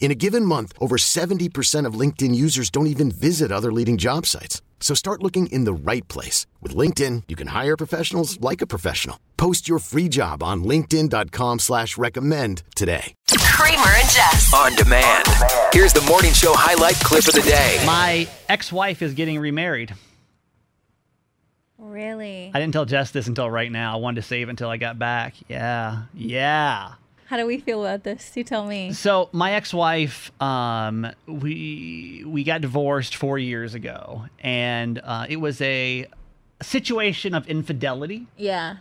In 0.00 0.10
a 0.10 0.14
given 0.14 0.44
month, 0.44 0.72
over 0.80 0.96
70% 0.96 1.84
of 1.84 1.94
LinkedIn 1.94 2.34
users 2.34 2.70
don't 2.70 2.86
even 2.86 3.10
visit 3.10 3.52
other 3.52 3.70
leading 3.70 3.98
job 3.98 4.24
sites. 4.24 4.62
So 4.80 4.94
start 4.94 5.22
looking 5.22 5.48
in 5.48 5.64
the 5.64 5.72
right 5.74 6.06
place. 6.08 6.46
With 6.62 6.74
LinkedIn, 6.74 7.24
you 7.28 7.36
can 7.36 7.48
hire 7.48 7.76
professionals 7.76 8.40
like 8.40 8.62
a 8.62 8.66
professional. 8.66 9.18
Post 9.36 9.68
your 9.68 9.80
free 9.80 10.08
job 10.08 10.42
on 10.42 10.64
linkedin.com 10.64 11.58
slash 11.58 11.98
recommend 11.98 12.62
today. 12.74 13.12
Kramer 13.52 13.90
and 13.90 14.08
Jess. 14.08 14.52
On 14.54 14.74
demand. 14.76 15.24
Here's 15.72 15.92
the 15.92 16.02
morning 16.02 16.32
show 16.32 16.52
highlight 16.54 16.94
clip 16.96 17.26
of 17.26 17.34
the 17.34 17.42
day. 17.42 17.82
My 17.84 18.28
ex-wife 18.48 19.02
is 19.02 19.14
getting 19.14 19.40
remarried. 19.40 19.94
Really? 21.76 22.52
I 22.54 22.60
didn't 22.60 22.72
tell 22.72 22.84
Jess 22.84 23.10
this 23.10 23.26
until 23.26 23.50
right 23.50 23.70
now. 23.70 23.94
I 23.94 23.96
wanted 23.96 24.22
to 24.22 24.26
save 24.26 24.48
until 24.48 24.68
I 24.68 24.76
got 24.76 24.98
back. 24.98 25.34
Yeah, 25.48 26.04
yeah. 26.14 26.94
How 27.28 27.36
do 27.36 27.46
we 27.46 27.58
feel 27.58 27.84
about 27.84 28.04
this? 28.04 28.32
You 28.36 28.42
tell 28.44 28.66
me. 28.66 28.92
So 28.92 29.28
my 29.32 29.52
ex-wife, 29.52 30.32
um, 30.40 31.06
we 31.26 32.24
we 32.26 32.42
got 32.42 32.62
divorced 32.62 33.16
four 33.16 33.38
years 33.38 33.74
ago, 33.74 34.24
and 34.40 34.98
uh, 35.04 35.26
it 35.28 35.36
was 35.36 35.60
a 35.60 36.06
situation 36.62 37.34
of 37.34 37.46
infidelity, 37.46 38.26
Yeah. 38.36 38.76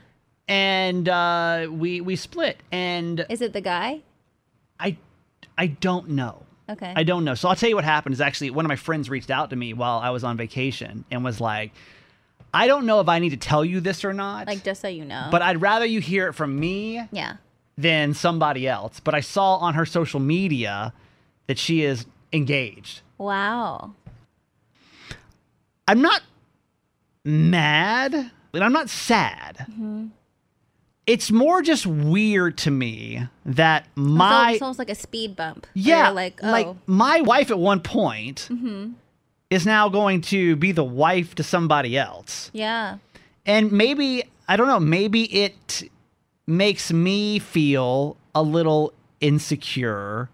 and 0.47 1.07
uh, 1.09 1.67
we 1.69 1.99
we 2.01 2.15
split. 2.15 2.61
And 2.71 3.25
Is 3.29 3.41
it 3.41 3.51
the 3.53 3.61
guy? 3.61 4.01
I 4.79 4.95
I 5.57 5.67
don't 5.67 6.09
know. 6.11 6.43
Okay. 6.69 6.93
I 6.95 7.03
don't 7.03 7.23
know. 7.25 7.33
So 7.35 7.49
I'll 7.49 7.55
tell 7.55 7.69
you 7.69 7.75
what 7.75 7.83
happened. 7.85 8.13
Is 8.13 8.21
actually 8.21 8.49
one 8.51 8.63
of 8.65 8.69
my 8.69 8.75
friends 8.77 9.09
reached 9.09 9.29
out 9.29 9.49
to 9.49 9.55
me 9.57 9.73
while 9.73 9.99
I 9.99 10.09
was 10.11 10.23
on 10.23 10.37
vacation 10.37 11.03
and 11.11 11.23
was 11.23 11.41
like, 11.41 11.71
"I 12.53 12.67
don't 12.67 12.85
know 12.85 12.99
if 13.01 13.09
I 13.09 13.19
need 13.19 13.29
to 13.31 13.37
tell 13.37 13.65
you 13.65 13.79
this 13.81 14.05
or 14.05 14.13
not, 14.13 14.47
like 14.47 14.63
just 14.63 14.81
so 14.81 14.87
you 14.87 15.03
know. 15.05 15.27
but 15.31 15.41
I'd 15.41 15.61
rather 15.61 15.85
you 15.85 15.99
hear 15.99 16.27
it 16.29 16.33
from 16.33 16.57
me 16.59 17.01
yeah. 17.11 17.37
Than 17.77 18.13
somebody 18.13 18.67
else." 18.67 18.99
But 18.99 19.13
I 19.13 19.21
saw 19.21 19.55
on 19.57 19.73
her 19.75 19.85
social 19.85 20.19
media 20.19 20.93
that 21.47 21.57
she 21.57 21.83
is 21.83 22.05
engaged. 22.33 23.01
Wow. 23.17 23.93
I'm 25.87 26.01
not 26.01 26.21
mad, 27.23 28.13
and 28.13 28.63
I'm 28.63 28.73
not 28.73 28.89
sad. 28.89 29.65
Mm-hmm. 29.69 30.07
It's 31.05 31.31
more 31.31 31.61
just 31.61 31.85
weird 31.85 32.57
to 32.59 32.71
me 32.71 33.27
that 33.45 33.87
My, 33.95 34.51
it's 34.51 34.61
almost 34.61 34.79
like 34.79 34.89
a 34.89 34.95
speed 34.95 35.37
bump. 35.37 35.65
Yeah, 35.73 36.09
like 36.09 36.41
oh. 36.43 36.51
like 36.51 36.67
my 36.85 37.21
wife 37.21 37.49
at 37.49 37.57
one 37.57 37.79
point 37.79 38.49
mm-hmm. 38.51 38.91
is 39.49 39.65
now 39.65 39.87
going 39.87 40.19
to 40.23 40.57
be 40.57 40.73
the 40.73 40.83
wife 40.83 41.33
to 41.35 41.43
somebody 41.43 41.97
else, 41.97 42.51
yeah. 42.53 42.97
and 43.45 43.71
maybe 43.71 44.25
I 44.49 44.57
don't 44.57 44.67
know. 44.67 44.81
Maybe 44.81 45.23
it 45.23 45.89
makes 46.47 46.91
me 46.91 47.37
feel 47.37 48.17
a 48.33 48.41
little 48.41 48.93
insecure 49.19 50.29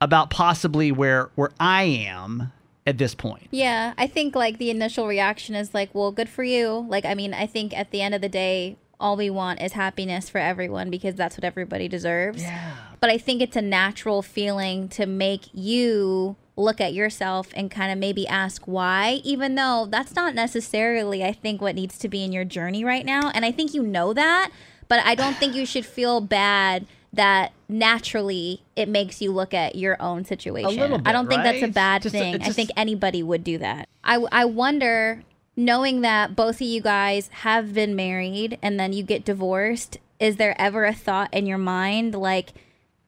about 0.00 0.30
possibly 0.30 0.90
where 0.90 1.30
where 1.34 1.50
I 1.60 1.84
am 1.84 2.52
at 2.86 2.98
this 2.98 3.14
point. 3.14 3.48
Yeah, 3.50 3.94
I 3.96 4.06
think 4.06 4.34
like 4.34 4.58
the 4.58 4.70
initial 4.70 5.06
reaction 5.06 5.54
is 5.54 5.72
like, 5.74 5.90
well, 5.94 6.10
good 6.10 6.28
for 6.28 6.42
you. 6.42 6.86
Like, 6.88 7.04
I 7.04 7.14
mean, 7.14 7.32
I 7.34 7.46
think 7.46 7.76
at 7.76 7.90
the 7.90 8.02
end 8.02 8.14
of 8.14 8.20
the 8.20 8.28
day, 8.28 8.76
all 8.98 9.16
we 9.16 9.30
want 9.30 9.60
is 9.60 9.72
happiness 9.72 10.28
for 10.28 10.38
everyone 10.38 10.90
because 10.90 11.14
that's 11.14 11.36
what 11.36 11.44
everybody 11.44 11.88
deserves. 11.88 12.42
Yeah. 12.42 12.74
But 13.00 13.10
I 13.10 13.18
think 13.18 13.42
it's 13.42 13.56
a 13.56 13.62
natural 13.62 14.22
feeling 14.22 14.88
to 14.90 15.06
make 15.06 15.48
you 15.52 16.36
look 16.56 16.80
at 16.80 16.92
yourself 16.92 17.48
and 17.54 17.70
kind 17.70 17.92
of 17.92 17.98
maybe 17.98 18.26
ask 18.28 18.62
why, 18.66 19.20
even 19.24 19.54
though 19.54 19.86
that's 19.90 20.14
not 20.14 20.34
necessarily, 20.34 21.24
I 21.24 21.32
think, 21.32 21.60
what 21.60 21.74
needs 21.74 21.98
to 21.98 22.08
be 22.08 22.24
in 22.24 22.32
your 22.32 22.44
journey 22.44 22.84
right 22.84 23.04
now. 23.04 23.30
And 23.34 23.44
I 23.44 23.50
think 23.50 23.74
you 23.74 23.82
know 23.82 24.12
that, 24.12 24.50
but 24.92 25.02
I 25.06 25.14
don't 25.14 25.38
think 25.38 25.54
you 25.54 25.64
should 25.64 25.86
feel 25.86 26.20
bad 26.20 26.84
that 27.14 27.52
naturally 27.66 28.60
it 28.76 28.90
makes 28.90 29.22
you 29.22 29.32
look 29.32 29.54
at 29.54 29.74
your 29.74 29.96
own 30.02 30.26
situation. 30.26 30.78
little 30.78 31.00
I 31.06 31.12
don't 31.12 31.24
bit, 31.30 31.36
think 31.36 31.44
that's 31.44 31.62
a 31.62 31.68
bad 31.68 32.02
Just 32.02 32.14
thing. 32.14 32.34
it's 32.34 32.46
I 32.46 32.52
think 32.52 32.68
anybody 32.76 33.22
would 33.22 33.42
do 33.42 33.56
that. 33.56 33.88
I, 34.04 34.16
I 34.30 34.44
wonder, 34.44 35.22
knowing 35.56 36.02
that 36.02 36.36
both 36.36 36.56
of 36.56 36.66
you 36.66 36.82
guys 36.82 37.28
have 37.28 37.72
been 37.72 37.96
married 37.96 38.58
and 38.60 38.78
then 38.78 38.92
you 38.92 39.02
get 39.02 39.24
divorced, 39.24 39.96
is 40.20 40.36
there 40.36 40.54
ever 40.60 40.84
a 40.84 40.92
thought 40.92 41.32
in 41.32 41.46
your 41.46 41.56
mind 41.56 42.14
like 42.14 42.52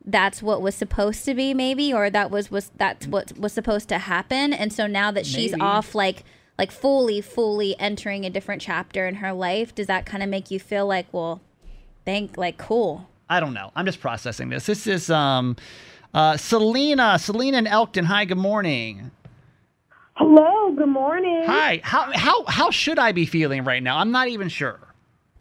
that's 0.06 0.42
what 0.42 0.62
was 0.62 0.74
supposed 0.74 1.26
to 1.26 1.34
be 1.34 1.52
maybe 1.52 1.92
or 1.92 2.08
that 2.08 2.30
was 2.30 2.50
was 2.50 2.70
that's 2.78 3.06
what 3.06 3.38
was 3.38 3.52
supposed 3.52 3.90
to 3.90 3.98
happen 3.98 4.54
and 4.54 4.72
so 4.72 4.86
now 4.86 5.10
that 5.10 5.26
she's 5.26 5.50
Maybe. 5.50 5.60
off 5.60 5.94
like 5.94 6.24
like 6.58 6.72
fully 6.72 7.20
fully 7.20 7.78
entering 7.78 8.24
a 8.24 8.30
different 8.30 8.62
chapter 8.62 9.06
in 9.06 9.16
her 9.16 9.34
life 9.34 9.74
does 9.74 9.86
that 9.86 10.06
kind 10.06 10.22
of 10.22 10.30
make 10.30 10.50
you 10.50 10.58
feel 10.58 10.86
like 10.86 11.06
well 11.12 11.42
thank 12.04 12.36
like 12.36 12.58
cool 12.58 13.08
I 13.28 13.40
don't 13.40 13.54
know. 13.54 13.72
I'm 13.74 13.86
just 13.86 14.00
processing 14.00 14.48
this. 14.48 14.66
This 14.66 14.86
is 14.86 15.10
um, 15.10 15.56
uh, 16.12 16.36
Selena. 16.36 17.18
Selena 17.18 17.58
and 17.58 17.68
Elkton. 17.68 18.04
Hi. 18.04 18.24
Good 18.24 18.38
morning. 18.38 19.10
Hello, 20.16 20.72
good 20.72 20.88
morning. 20.88 21.42
Hi. 21.46 21.80
How 21.82 22.12
how 22.12 22.44
how 22.44 22.70
should 22.70 22.98
I 22.98 23.12
be 23.12 23.26
feeling 23.26 23.64
right 23.64 23.82
now? 23.82 23.98
I'm 23.98 24.12
not 24.12 24.28
even 24.28 24.48
sure. 24.48 24.78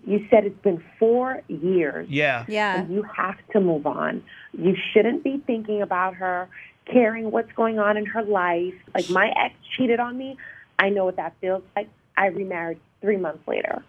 You 0.05 0.25
said 0.29 0.45
it's 0.45 0.61
been 0.63 0.83
four 0.97 1.41
years. 1.47 2.09
Yeah. 2.09 2.45
yeah 2.47 2.81
And 2.81 2.93
you 2.93 3.03
have 3.03 3.37
to 3.51 3.61
move 3.61 3.85
on. 3.85 4.21
You 4.51 4.75
shouldn't 4.91 5.23
be 5.23 5.41
thinking 5.45 5.81
about 5.81 6.15
her, 6.15 6.49
caring 6.91 7.31
what's 7.31 7.51
going 7.53 7.79
on 7.79 7.95
in 7.95 8.05
her 8.07 8.23
life. 8.23 8.73
Like 8.93 9.09
my 9.09 9.27
ex 9.27 9.55
cheated 9.77 9.99
on 10.01 10.17
me. 10.17 10.37
I 10.79 10.89
know 10.89 11.05
what 11.05 11.15
that 11.17 11.35
feels 11.39 11.63
like. 11.75 11.87
I 12.17 12.27
remarried 12.27 12.79
three 12.99 13.17
months 13.17 13.47
later. 13.47 13.83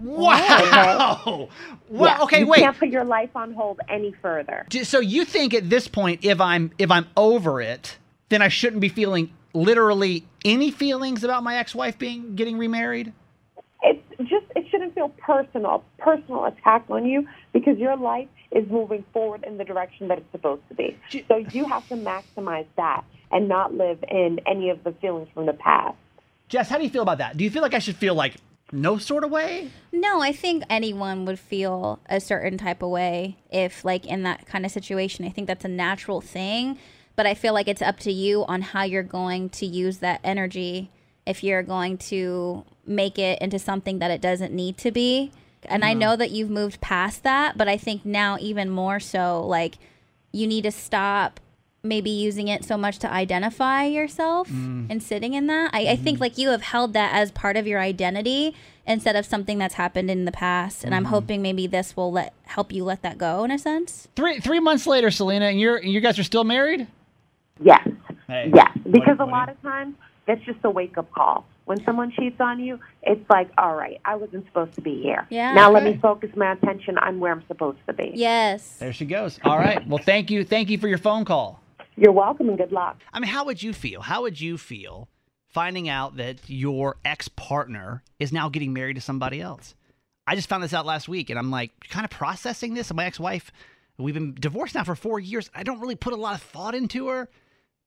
Wow. 0.20 1.48
Well, 1.88 2.16
Yeah, 2.16 2.24
okay, 2.24 2.40
you 2.40 2.46
wait. 2.46 2.58
You 2.58 2.64
can't 2.64 2.78
put 2.78 2.88
your 2.88 3.04
life 3.04 3.30
on 3.34 3.52
hold 3.52 3.80
any 3.88 4.12
further. 4.22 4.66
So 4.82 5.00
you 5.00 5.24
think 5.24 5.54
at 5.54 5.68
this 5.68 5.88
point, 5.88 6.24
if 6.24 6.40
I'm 6.40 6.70
if 6.78 6.90
I'm 6.90 7.06
over 7.16 7.60
it, 7.60 7.98
then 8.28 8.42
I 8.42 8.48
shouldn't 8.48 8.80
be 8.80 8.88
feeling 8.88 9.32
literally 9.52 10.24
any 10.44 10.70
feelings 10.70 11.24
about 11.24 11.42
my 11.42 11.56
ex-wife 11.56 11.98
being 11.98 12.34
getting 12.34 12.58
remarried? 12.58 13.12
It's 13.82 14.02
just 14.18 14.46
it 14.54 14.66
shouldn't 14.70 14.94
feel 14.94 15.08
personal, 15.10 15.84
personal 15.98 16.44
attack 16.44 16.84
on 16.90 17.06
you 17.06 17.26
because 17.52 17.78
your 17.78 17.96
life 17.96 18.28
is 18.52 18.68
moving 18.68 19.04
forward 19.12 19.44
in 19.44 19.58
the 19.58 19.64
direction 19.64 20.08
that 20.08 20.18
it's 20.18 20.32
supposed 20.32 20.62
to 20.68 20.74
be. 20.74 20.98
So 21.28 21.36
you 21.36 21.64
have 21.66 21.88
to 21.88 21.94
maximize 21.94 22.66
that 22.76 23.04
and 23.30 23.48
not 23.48 23.74
live 23.74 24.04
in 24.08 24.40
any 24.46 24.70
of 24.70 24.82
the 24.84 24.92
feelings 24.92 25.28
from 25.32 25.46
the 25.46 25.52
past. 25.52 25.96
Jess, 26.48 26.68
how 26.68 26.78
do 26.78 26.84
you 26.84 26.90
feel 26.90 27.02
about 27.02 27.18
that? 27.18 27.36
Do 27.36 27.44
you 27.44 27.50
feel 27.50 27.62
like 27.62 27.74
I 27.74 27.78
should 27.78 27.96
feel 27.96 28.14
like 28.14 28.34
no 28.72 28.98
sort 28.98 29.24
of 29.24 29.30
way? 29.30 29.70
No, 29.92 30.20
I 30.20 30.32
think 30.32 30.64
anyone 30.70 31.24
would 31.24 31.38
feel 31.38 32.00
a 32.06 32.20
certain 32.20 32.58
type 32.58 32.82
of 32.82 32.90
way 32.90 33.36
if, 33.50 33.84
like, 33.84 34.06
in 34.06 34.22
that 34.22 34.46
kind 34.46 34.64
of 34.64 34.70
situation. 34.70 35.24
I 35.24 35.30
think 35.30 35.46
that's 35.46 35.64
a 35.64 35.68
natural 35.68 36.20
thing, 36.20 36.78
but 37.16 37.26
I 37.26 37.34
feel 37.34 37.52
like 37.52 37.68
it's 37.68 37.82
up 37.82 37.98
to 38.00 38.12
you 38.12 38.44
on 38.46 38.62
how 38.62 38.82
you're 38.82 39.02
going 39.02 39.50
to 39.50 39.66
use 39.66 39.98
that 39.98 40.20
energy. 40.22 40.90
If 41.26 41.44
you're 41.44 41.62
going 41.62 41.98
to 41.98 42.64
make 42.86 43.18
it 43.18 43.40
into 43.40 43.58
something 43.58 43.98
that 43.98 44.10
it 44.10 44.20
doesn't 44.20 44.52
need 44.52 44.76
to 44.78 44.90
be. 44.90 45.32
And 45.64 45.84
I 45.84 45.90
mm-hmm. 45.90 45.98
know 45.98 46.16
that 46.16 46.30
you've 46.30 46.50
moved 46.50 46.80
past 46.80 47.22
that, 47.22 47.58
but 47.58 47.68
I 47.68 47.76
think 47.76 48.04
now 48.04 48.38
even 48.40 48.70
more 48.70 48.98
so, 48.98 49.46
like, 49.46 49.76
you 50.32 50.46
need 50.46 50.62
to 50.62 50.72
stop 50.72 51.40
maybe 51.82 52.10
using 52.10 52.48
it 52.48 52.64
so 52.64 52.76
much 52.76 52.98
to 52.98 53.10
identify 53.10 53.84
yourself 53.84 54.48
mm. 54.50 54.86
and 54.90 55.02
sitting 55.02 55.34
in 55.34 55.46
that. 55.46 55.70
I, 55.72 55.88
I 55.88 55.96
think 55.96 56.16
mm-hmm. 56.16 56.22
like 56.22 56.38
you 56.38 56.50
have 56.50 56.62
held 56.62 56.92
that 56.92 57.14
as 57.14 57.30
part 57.30 57.56
of 57.56 57.66
your 57.66 57.80
identity 57.80 58.54
instead 58.90 59.16
of 59.16 59.24
something 59.24 59.58
that's 59.58 59.74
happened 59.74 60.10
in 60.10 60.24
the 60.24 60.32
past. 60.32 60.84
And 60.84 60.94
I'm 60.94 61.04
mm-hmm. 61.04 61.14
hoping 61.14 61.42
maybe 61.42 61.66
this 61.66 61.96
will 61.96 62.12
let 62.12 62.34
help 62.44 62.72
you 62.72 62.84
let 62.84 63.02
that 63.02 63.18
go 63.18 63.44
in 63.44 63.50
a 63.50 63.58
sense. 63.58 64.08
Three 64.16 64.40
three 64.40 64.60
months 64.60 64.86
later, 64.86 65.10
Selena, 65.10 65.46
and 65.46 65.60
you're 65.60 65.82
you 65.82 66.00
guys 66.00 66.18
are 66.18 66.24
still 66.24 66.44
married? 66.44 66.86
Yes. 67.62 67.86
Hey, 68.26 68.50
Yes. 68.54 68.70
what- 68.82 68.92
Because 68.92 69.18
what 69.18 69.28
a 69.28 69.30
lot 69.30 69.48
of 69.48 69.60
times 69.62 69.94
that's 70.26 70.42
just 70.42 70.58
a 70.64 70.70
wake 70.70 70.96
up 70.98 71.10
call. 71.12 71.44
When 71.66 71.82
someone 71.84 72.10
cheats 72.10 72.40
on 72.40 72.58
you, 72.58 72.80
it's 73.02 73.28
like, 73.30 73.48
all 73.56 73.76
right, 73.76 74.00
I 74.04 74.16
wasn't 74.16 74.44
supposed 74.46 74.74
to 74.74 74.80
be 74.80 75.00
here. 75.00 75.26
Yeah. 75.30 75.54
Now 75.54 75.70
let 75.70 75.84
me 75.84 75.98
focus 76.02 76.30
my 76.34 76.52
attention 76.52 76.98
on 76.98 77.20
where 77.20 77.30
I'm 77.32 77.44
supposed 77.46 77.78
to 77.86 77.92
be. 77.92 78.10
Yes. 78.14 78.78
There 78.78 78.92
she 78.92 79.04
goes. 79.04 79.38
All 79.44 79.58
right. 79.58 79.86
Well, 79.86 80.02
thank 80.02 80.30
you. 80.30 80.44
Thank 80.44 80.68
you 80.68 80.78
for 80.78 80.88
your 80.88 80.98
phone 80.98 81.24
call. 81.24 81.60
You're 81.96 82.12
welcome 82.12 82.48
and 82.48 82.58
good 82.58 82.72
luck. 82.72 82.96
I 83.12 83.20
mean, 83.20 83.30
how 83.30 83.44
would 83.44 83.62
you 83.62 83.72
feel? 83.72 84.00
How 84.00 84.22
would 84.22 84.40
you 84.40 84.58
feel 84.58 85.08
finding 85.52 85.88
out 85.88 86.16
that 86.16 86.38
your 86.48 86.96
ex 87.04 87.28
partner 87.28 88.02
is 88.18 88.32
now 88.32 88.48
getting 88.48 88.72
married 88.72 88.94
to 88.94 89.00
somebody 89.00 89.40
else? 89.40 89.74
I 90.26 90.34
just 90.36 90.48
found 90.48 90.62
this 90.62 90.72
out 90.74 90.86
last 90.86 91.08
week 91.08 91.30
and 91.30 91.38
I'm 91.38 91.50
like 91.50 91.72
kind 91.88 92.04
of 92.04 92.10
processing 92.10 92.74
this. 92.74 92.92
My 92.92 93.04
ex 93.06 93.18
wife, 93.18 93.50
we've 93.98 94.14
been 94.14 94.34
divorced 94.38 94.74
now 94.74 94.84
for 94.84 94.94
four 94.94 95.18
years. 95.18 95.50
I 95.54 95.62
don't 95.62 95.80
really 95.80 95.96
put 95.96 96.12
a 96.12 96.16
lot 96.16 96.34
of 96.34 96.42
thought 96.42 96.74
into 96.74 97.08
her, 97.08 97.28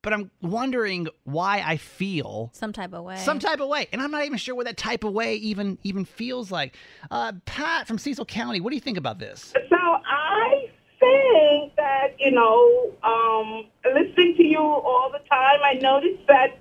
but 0.02 0.12
I'm 0.12 0.30
wondering 0.42 1.08
why 1.24 1.64
I 1.66 1.78
feel 1.78 2.52
Some 2.54 2.74
type 2.74 2.94
of 2.94 3.04
way. 3.04 3.16
some 3.18 3.40
type 3.40 3.62
of 3.62 3.70
way. 3.70 3.88
And 3.94 4.02
I'm 4.02 4.12
not 4.12 4.26
even 4.26 4.38
sure 4.38 4.56
what 4.56 4.66
that 4.66 4.76
type 4.78 5.06
of 5.06 5.14
way 5.14 5.36
even 5.36 5.78
even 5.84 6.04
feels 6.04 6.52
like. 6.52 6.76
Uh, 7.10 7.32
Pat 7.46 7.88
from 7.88 7.98
Cecil 7.98 8.26
County, 8.26 8.60
what 8.60 8.72
do 8.72 8.76
you 8.76 8.82
think 8.82 8.98
about 8.98 9.20
this? 9.20 9.54
So 9.70 9.78
I 9.78 10.70
think 11.00 11.76
that, 11.78 12.16
you 12.20 12.32
know, 12.32 12.92
um, 13.04 13.66
listening 13.86 14.36
to 14.38 14.44
you 14.44 14.60
all 14.60 15.10
the 15.12 15.20
time, 15.30 15.60
I 15.64 15.74
noticed 15.82 16.28
that 16.28 16.58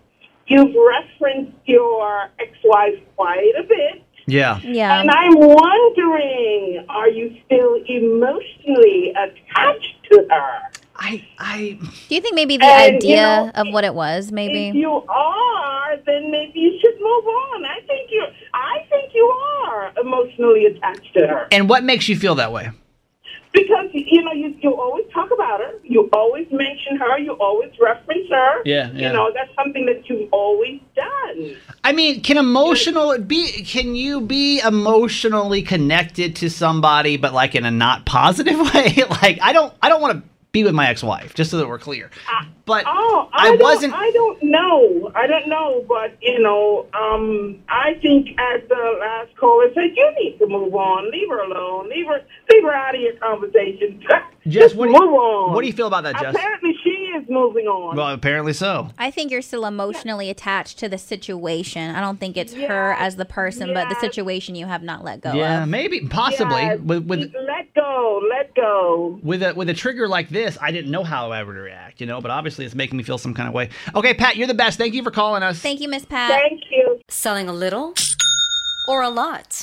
you've 0.47 0.75
referenced 0.75 1.53
your 1.65 2.29
ex-wife 2.39 2.99
quite 3.17 3.53
a 3.59 3.63
bit. 3.63 4.03
Yeah. 4.27 4.61
yeah. 4.63 5.01
And 5.01 5.11
I'm 5.11 5.35
wondering, 5.37 6.85
are 6.89 7.09
you 7.09 7.37
still 7.45 7.77
emotionally 7.87 9.11
attached 9.13 9.97
to 10.13 10.27
her? 10.31 10.59
I 10.97 11.27
I 11.39 11.79
Do 12.09 12.15
you 12.15 12.21
think 12.21 12.35
maybe 12.35 12.57
the 12.57 12.65
And, 12.65 13.03
you 13.03 13.15
idea 13.15 13.23
know, 13.23 13.51
of 13.57 13.73
what 13.73 13.83
it 13.85 13.95
was, 13.95 14.31
maybe? 14.31 14.69
If 14.69 14.75
maybe? 14.75 14.79
you 14.79 14.91
are, 15.09 15.97
then 16.07 16.31
maybe 16.31 16.61
you 16.61 16.79
should 16.81 16.95
move 17.01 17.27
on. 17.27 17.65
I 17.65 17.81
think 17.87 18.11
you 18.11 18.25
I 18.55 18.87
think 18.89 19.13
you 19.15 19.27
are 19.67 19.93
emotionally 20.01 20.67
attached 20.67 21.13
to 21.15 21.27
her. 21.27 21.49
and 21.51 21.69
what 21.69 21.83
makes 21.83 22.09
you 22.09 22.17
feel 22.17 22.35
that 22.37 22.53
way? 22.53 22.71
Because 23.53 23.89
you 23.93 24.23
know, 24.23 24.33
you, 24.33 24.55
you 24.61 24.71
always 24.71 25.05
talk 25.12 25.12
about 25.12 25.12
her, 25.12 25.12
you 25.93 26.09
always 26.13 26.47
mention 26.51 26.97
her, 26.97 27.19
you 27.19 27.33
always 27.35 27.71
reference 27.81 28.29
her. 28.31 28.63
Yeah, 28.65 28.91
yeah. 28.93 29.09
You 29.09 29.13
know, 29.13 29.31
that's 29.35 29.55
something 29.55 29.87
that 29.87 30.09
you've 30.09 30.29
always 30.33 30.81
done. 30.97 31.57
I 31.85 31.93
mean, 31.93 32.23
can 32.23 32.37
emotional 32.37 33.19
be? 33.19 33.63
Can 33.65 33.95
you 33.95 34.21
be 34.21 34.61
emotionally 34.61 35.63
connected 35.63 36.37
to 36.37 36.51
somebody, 36.51 37.17
but 37.17 37.33
like 37.33 37.55
in 37.55 37.65
a 37.65 37.71
not 37.71 38.07
positive 38.07 38.59
way? 38.75 38.95
like 39.23 39.39
I 39.43 39.53
don't, 39.53 39.73
I 39.83 39.89
don't 39.89 40.01
want 40.01 40.23
to 40.23 40.32
be 40.53 40.63
with 40.65 40.75
my 40.75 40.87
ex-wife, 40.89 41.35
just 41.35 41.51
so 41.51 41.57
that 41.57 41.67
we're 41.67 41.79
clear. 41.79 42.11
But 42.67 42.85
Oh, 42.87 43.29
I, 43.33 43.49
I, 43.49 43.57
wasn't. 43.57 43.95
I 43.95 44.11
don't 44.13 44.43
know. 44.43 45.11
I 45.15 45.27
don't 45.27 45.49
know, 45.49 45.85
but 45.89 46.17
you 46.21 46.39
know, 46.41 46.87
um, 46.93 47.59
I 47.71 47.95
think 48.03 48.29
as 48.39 48.61
the 48.69 48.97
last 49.01 49.35
caller 49.39 49.69
said, 49.75 49.91
you 49.97 50.15
need 50.21 50.39
to 50.39 50.47
move 50.47 50.75
on. 50.75 51.11
Leave 51.11 51.29
her 51.31 51.41
alone. 51.41 51.89
Leave 51.89 52.07
her. 52.07 52.21
Leave 52.51 52.63
her 52.65 52.73
out 52.73 52.95
of 52.95 53.01
your 53.01 53.15
conversation. 53.17 54.01
Jess, 54.09 54.23
Just 54.47 54.75
what 54.77 54.87
do 54.87 54.93
you- 54.93 55.01
move 55.01 55.15
on. 55.15 55.55
what 55.55 55.63
do 55.63 55.67
you 55.67 55.73
feel 55.73 55.87
about 55.87 56.05
that, 56.05 56.21
Jess? 56.21 56.35
Apparently, 56.35 56.75
is 57.17 57.29
moving 57.29 57.67
on. 57.67 57.97
well, 57.97 58.09
apparently 58.09 58.53
so. 58.53 58.89
I 58.99 59.11
think 59.11 59.31
you're 59.31 59.43
still 59.43 59.65
emotionally 59.67 60.31
attached 60.31 60.79
to 60.81 60.89
the 60.89 60.99
situation. 60.99 61.95
I 61.95 62.01
don't 62.01 62.19
think 62.19 62.37
it's 62.37 62.55
her 62.55 62.93
as 62.95 63.17
the 63.17 63.25
person, 63.25 63.73
but 63.75 63.89
the 63.89 63.95
situation 63.97 64.55
you 64.55 64.67
have 64.67 64.83
not 64.83 65.05
let 65.05 65.21
go 65.21 65.33
Yeah, 65.33 65.63
of. 65.63 65.69
maybe, 65.69 66.01
possibly. 66.09 66.63
Yes, 66.63 66.81
With 66.81 67.07
with 67.07 67.21
let 67.47 67.73
go. 67.75 68.21
Let 68.31 68.55
go. 68.55 69.19
with 69.23 69.43
a 69.43 69.55
with 69.55 69.69
a 69.69 69.75
trigger 69.75 70.09
like 70.09 70.29
this, 70.29 70.57
I 70.61 70.71
didn't 70.71 70.91
know 70.91 71.05
how 71.05 71.31
I 71.33 71.43
would 71.43 71.57
react, 71.57 72.01
you 72.01 72.07
know. 72.07 72.21
But 72.21 72.31
obviously, 72.31 72.65
it's 72.65 72.75
making 72.75 72.97
me 72.97 73.03
feel 73.05 73.19
some 73.19 73.35
kind 73.35 73.49
of 73.49 73.55
way. 73.55 73.71
Okay, 73.95 74.15
Pat, 74.15 74.37
you're 74.37 74.47
the 74.49 74.55
best. 74.55 74.79
Thank 74.79 74.95
you 74.95 75.03
for 75.03 75.11
calling 75.11 75.43
us. 75.43 75.59
Thank 75.59 75.81
you, 75.81 75.89
Miss 75.89 76.05
Pat. 76.05 76.31
Thank 76.31 76.63
you. 76.71 77.01
Selling 77.09 77.49
a 77.49 77.53
little 77.53 77.95
or 78.89 79.03
a 79.03 79.11
lot? 79.11 79.63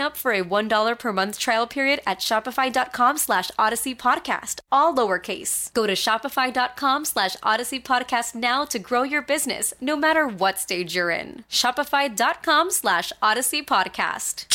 up 0.00 0.16
for 0.16 0.32
a 0.32 0.42
$1 0.42 0.98
per 0.98 1.12
month 1.12 1.38
trial 1.38 1.66
period 1.66 2.00
at 2.06 2.18
shopify.com 2.18 3.18
slash 3.18 3.50
odyssey 3.58 3.94
podcast, 3.94 4.60
all 4.70 4.94
lowercase. 4.94 5.72
Go 5.72 5.86
to 5.86 5.94
shopify.com 5.94 7.04
slash 7.04 7.36
odyssey 7.42 7.80
podcast 7.80 8.34
now 8.34 8.64
to 8.64 8.78
grow 8.78 9.02
your 9.02 9.22
business, 9.22 9.72
no 9.80 9.96
matter 9.96 10.26
what 10.26 10.58
stage 10.58 10.94
you're 10.94 11.10
in. 11.10 11.44
Shopify.com 11.50 12.70
slash 12.70 13.12
odyssey 13.22 13.62
podcast. 13.62 14.46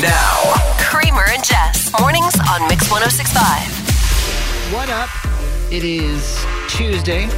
Now, 0.00 0.54
Kramer 0.78 1.26
and 1.28 1.44
Jess. 1.44 1.92
Mornings 2.00 2.34
on 2.50 2.68
Mix 2.68 2.90
1065. 2.90 4.72
What 4.72 4.88
up? 4.88 5.08
It 5.70 5.84
is 5.84 6.44
Tuesday, 6.68 7.28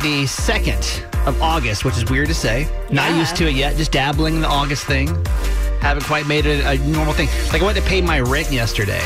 the 0.00 0.24
2nd 0.24 1.26
of 1.26 1.40
August, 1.42 1.84
which 1.84 1.96
is 1.96 2.04
weird 2.10 2.28
to 2.28 2.34
say. 2.34 2.68
Not 2.90 3.10
Yeah. 3.10 3.18
used 3.18 3.36
to 3.36 3.48
it 3.48 3.54
yet, 3.54 3.76
just 3.76 3.92
dabbling 3.92 4.36
in 4.36 4.40
the 4.40 4.48
August 4.48 4.84
thing. 4.84 5.08
Haven't 5.80 6.04
quite 6.04 6.26
made 6.26 6.46
it 6.46 6.64
a 6.64 6.78
normal 6.88 7.12
thing. 7.14 7.28
Like 7.52 7.62
I 7.62 7.64
went 7.64 7.76
to 7.78 7.84
pay 7.84 8.00
my 8.00 8.20
rent 8.20 8.50
yesterday 8.52 9.02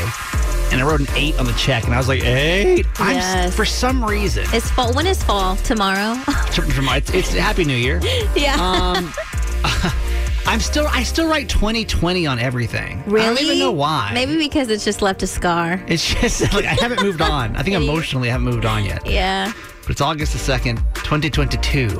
and 0.71 0.79
I 0.81 0.83
wrote 0.85 0.99
an 1.01 1.07
8 1.15 1.37
on 1.39 1.45
the 1.45 1.53
check 1.53 1.83
and 1.85 1.93
I 1.93 1.97
was 1.97 2.07
like, 2.07 2.23
8? 2.23 2.85
I'm 2.99 3.15
Yes. 3.15 3.55
for 3.55 3.65
some 3.65 4.03
reason. 4.03 4.45
It's 4.53 4.69
fall. 4.71 4.93
When 4.93 5.05
is 5.07 5.21
fall? 5.23 5.55
Tomorrow? 5.57 6.15
my, 6.83 6.97
it's, 6.97 7.11
it's 7.11 7.33
Happy 7.49 7.63
New 7.65 7.75
Year. 7.77 7.99
yeah. 8.35 8.55
Um 8.57 9.11
I'm 10.47 10.59
still 10.59 10.87
I 10.89 11.03
still 11.03 11.27
write 11.27 11.47
2020 11.49 12.25
on 12.25 12.39
everything. 12.39 13.03
really? 13.05 13.25
I 13.25 13.33
don't 13.35 13.43
even 13.43 13.59
know 13.59 13.71
why. 13.71 14.11
Maybe 14.13 14.37
because 14.37 14.69
it's 14.69 14.83
just 14.83 15.01
left 15.01 15.21
a 15.23 15.27
scar. 15.27 15.81
it's 15.87 16.05
just 16.13 16.41
like 16.53 16.65
I 16.65 16.73
haven't 16.73 17.01
moved 17.03 17.21
on. 17.21 17.55
I 17.55 17.63
think 17.63 17.75
emotionally 17.75 18.29
I 18.29 18.31
haven't 18.33 18.45
moved 18.49 18.65
on 18.65 18.83
yet. 18.83 19.05
Yeah. 19.05 19.53
But 19.91 19.95
it's 19.95 20.01
August 20.01 20.31
the 20.31 20.53
2nd, 20.53 20.77
2022. 21.03 21.99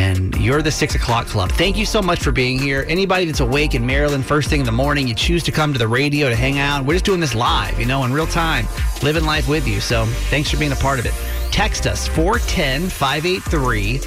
And 0.00 0.34
you're 0.36 0.62
the 0.62 0.70
six 0.70 0.94
o'clock 0.94 1.26
club. 1.26 1.52
Thank 1.52 1.76
you 1.76 1.84
so 1.84 2.00
much 2.00 2.20
for 2.20 2.32
being 2.32 2.58
here. 2.58 2.86
Anybody 2.88 3.26
that's 3.26 3.40
awake 3.40 3.74
in 3.74 3.84
Maryland, 3.84 4.24
first 4.24 4.48
thing 4.48 4.60
in 4.60 4.64
the 4.64 4.72
morning, 4.72 5.06
you 5.06 5.14
choose 5.14 5.42
to 5.42 5.52
come 5.52 5.74
to 5.74 5.78
the 5.78 5.86
radio 5.86 6.30
to 6.30 6.34
hang 6.34 6.58
out. 6.58 6.86
We're 6.86 6.94
just 6.94 7.04
doing 7.04 7.20
this 7.20 7.34
live, 7.34 7.78
you 7.78 7.84
know, 7.84 8.04
in 8.04 8.12
real 8.14 8.26
time, 8.26 8.66
living 9.02 9.26
life 9.26 9.50
with 9.50 9.68
you. 9.68 9.82
So 9.82 10.06
thanks 10.30 10.50
for 10.50 10.56
being 10.56 10.72
a 10.72 10.76
part 10.76 10.98
of 10.98 11.04
it. 11.04 11.12
Text 11.52 11.86
us 11.86 12.08
410 12.08 12.88
583 12.88 13.98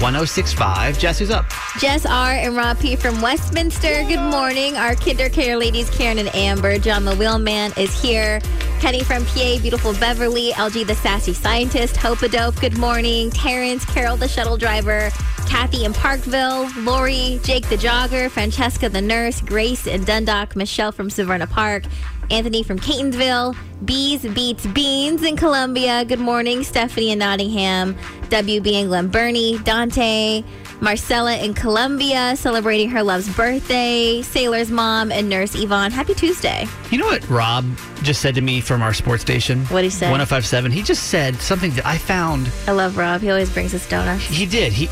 1065. 0.00 0.98
Jess, 0.98 1.18
who's 1.18 1.30
up? 1.30 1.46
Jess 1.78 2.04
R. 2.04 2.32
and 2.32 2.54
Rob 2.54 2.78
P. 2.78 2.96
from 2.96 3.20
Westminster. 3.22 4.04
Good 4.04 4.20
morning. 4.20 4.76
Our 4.76 4.94
KinderCare 4.94 5.58
ladies, 5.58 5.88
Karen 5.90 6.18
and 6.18 6.34
Amber. 6.34 6.78
John 6.78 7.04
the 7.04 7.14
Wheelman 7.14 7.72
is 7.78 7.98
here. 8.00 8.40
Kenny 8.80 9.02
from 9.02 9.24
PA, 9.24 9.58
beautiful 9.62 9.94
Beverly. 9.94 10.52
LG 10.52 10.86
the 10.86 10.94
sassy 10.94 11.32
scientist. 11.32 11.96
Hope 11.96 12.20
a 12.22 12.28
dope. 12.28 12.60
Good 12.60 12.76
morning. 12.76 13.30
Terrence, 13.30 13.84
Carol 13.86 14.16
the 14.16 14.28
shuttle 14.28 14.58
driver. 14.58 15.10
Kathy 15.46 15.84
in 15.84 15.92
Parkville. 15.94 16.68
Lori, 16.82 17.40
Jake 17.42 17.66
the 17.68 17.76
jogger. 17.76 18.30
Francesca 18.30 18.88
the 18.88 19.00
nurse. 19.00 19.40
Grace 19.40 19.86
in 19.86 20.04
Dundalk. 20.04 20.56
Michelle 20.56 20.92
from 20.92 21.08
Severna 21.08 21.48
Park. 21.48 21.84
Anthony 22.30 22.62
from 22.62 22.78
Catonsville, 22.78 23.56
Bees 23.84 24.22
Beats 24.22 24.66
Beans 24.66 25.22
in 25.22 25.36
Columbia. 25.36 26.04
Good 26.04 26.18
morning, 26.18 26.64
Stephanie 26.64 27.10
in 27.12 27.18
Nottingham, 27.20 27.94
WB 28.30 28.66
in 28.72 28.86
Glen 28.88 29.08
Burnie, 29.08 29.58
Dante, 29.58 30.42
Marcella 30.80 31.36
in 31.38 31.54
Columbia 31.54 32.34
celebrating 32.36 32.90
her 32.90 33.02
love's 33.02 33.28
birthday. 33.36 34.22
Sailor's 34.22 34.70
mom 34.70 35.12
and 35.12 35.28
nurse 35.28 35.54
Yvonne. 35.54 35.90
Happy 35.92 36.14
Tuesday. 36.14 36.66
You 36.90 36.98
know 36.98 37.06
what 37.06 37.26
Rob 37.30 37.64
just 38.02 38.20
said 38.20 38.34
to 38.34 38.40
me 38.40 38.60
from 38.60 38.82
our 38.82 38.92
sports 38.92 39.22
station? 39.22 39.64
What'd 39.66 39.84
he 39.84 39.90
say? 39.90 40.06
1057. 40.10 40.70
He 40.72 40.82
just 40.82 41.04
said 41.04 41.36
something 41.36 41.70
that 41.72 41.86
I 41.86 41.96
found. 41.96 42.50
I 42.66 42.72
love 42.72 42.96
Rob. 42.98 43.20
He 43.20 43.30
always 43.30 43.50
brings 43.50 43.72
us 43.72 43.88
donuts. 43.88 44.24
He 44.24 44.44
did. 44.46 44.72
He 44.72 44.88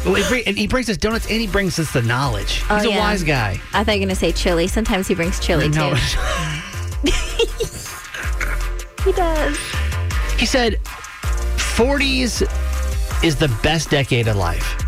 and 0.47 0.57
he 0.57 0.67
brings 0.69 0.89
us 0.89 0.97
donuts 0.97 1.27
and 1.29 1.41
he 1.41 1.47
brings 1.49 1.79
us 1.79 1.93
the 1.93 2.03
knowledge. 2.03 2.59
He's 2.61 2.71
Oh, 2.71 2.77
a 2.77 2.89
yeah. 2.91 2.99
wise 3.01 3.23
guy. 3.25 3.61
I 3.75 3.83
thought 3.85 3.93
you 3.97 4.01
were 4.03 4.07
going 4.07 4.09
to 4.11 4.15
say 4.15 4.33
chili. 4.33 4.69
Sometimes 4.69 5.09
he 5.09 5.15
brings 5.15 5.39
chili 5.41 5.69
No. 5.69 5.95
too. 5.95 6.01
He 9.05 9.13
does. 9.13 9.59
he 10.39 10.47
said 10.47 10.81
40s 11.77 12.43
is 13.23 13.37
the 13.37 13.49
best 13.63 13.91
decade 13.91 14.29
of 14.29 14.37
life. 14.37 14.81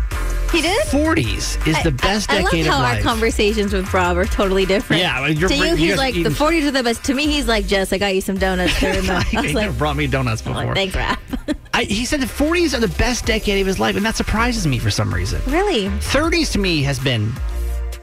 He 0.51 0.61
did? 0.61 0.87
40s 0.87 1.67
is 1.67 1.83
the 1.83 1.91
best 1.91 2.31
I, 2.31 2.37
I 2.37 2.41
decade 2.41 2.65
love 2.65 2.73
how 2.73 2.79
of 2.79 2.85
our 2.85 2.93
life. 2.95 3.03
conversations 3.03 3.73
with 3.73 3.93
Rob 3.93 4.17
are 4.17 4.25
totally 4.25 4.65
different. 4.65 5.01
Yeah, 5.03 5.19
to 5.27 5.55
you, 5.55 5.75
he's 5.75 5.97
like 5.97 6.15
the 6.15 6.29
40s 6.29 6.65
are 6.67 6.71
the 6.71 6.81
best. 6.81 7.03
To 7.05 7.13
me, 7.13 7.27
he's 7.27 7.47
like 7.47 7.67
Jess. 7.67 7.93
I 7.93 7.99
got 7.99 8.15
you 8.15 8.21
some 8.21 8.37
donuts 8.39 8.79
during 8.79 9.01
the. 9.05 9.23
I 9.37 9.41
was 9.41 9.53
like, 9.53 9.77
brought 9.77 9.97
me 9.97 10.07
donuts 10.07 10.41
before. 10.41 10.65
like, 10.65 10.73
thanks, 10.73 10.95
Rob. 10.95 11.17
I, 11.75 11.83
he 11.83 12.05
said 12.05 12.19
the 12.21 12.25
40s 12.25 12.73
are 12.75 12.79
the 12.79 12.95
best 12.97 13.25
decade 13.27 13.61
of 13.61 13.67
his 13.67 13.77
life, 13.77 13.95
and 13.97 14.05
that 14.05 14.15
surprises 14.15 14.65
me 14.65 14.79
for 14.79 14.89
some 14.89 15.13
reason. 15.13 15.41
really? 15.45 15.89
30s 15.89 16.53
to 16.53 16.59
me 16.59 16.81
has 16.81 16.97
been 16.97 17.31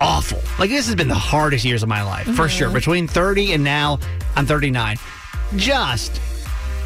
awful. 0.05 0.41
Like 0.59 0.71
this 0.71 0.87
has 0.87 0.95
been 0.95 1.09
the 1.09 1.15
hardest 1.15 1.65
years 1.65 1.83
of 1.83 1.89
my 1.89 2.03
life 2.03 2.27
for 2.37 2.49
sure. 2.49 2.69
Mm-hmm. 2.69 2.75
Between 2.75 3.09
30 3.09 3.55
and 3.55 3.65
now, 3.65 3.99
I'm 4.37 4.47
39. 4.47 4.99
Just 5.57 6.21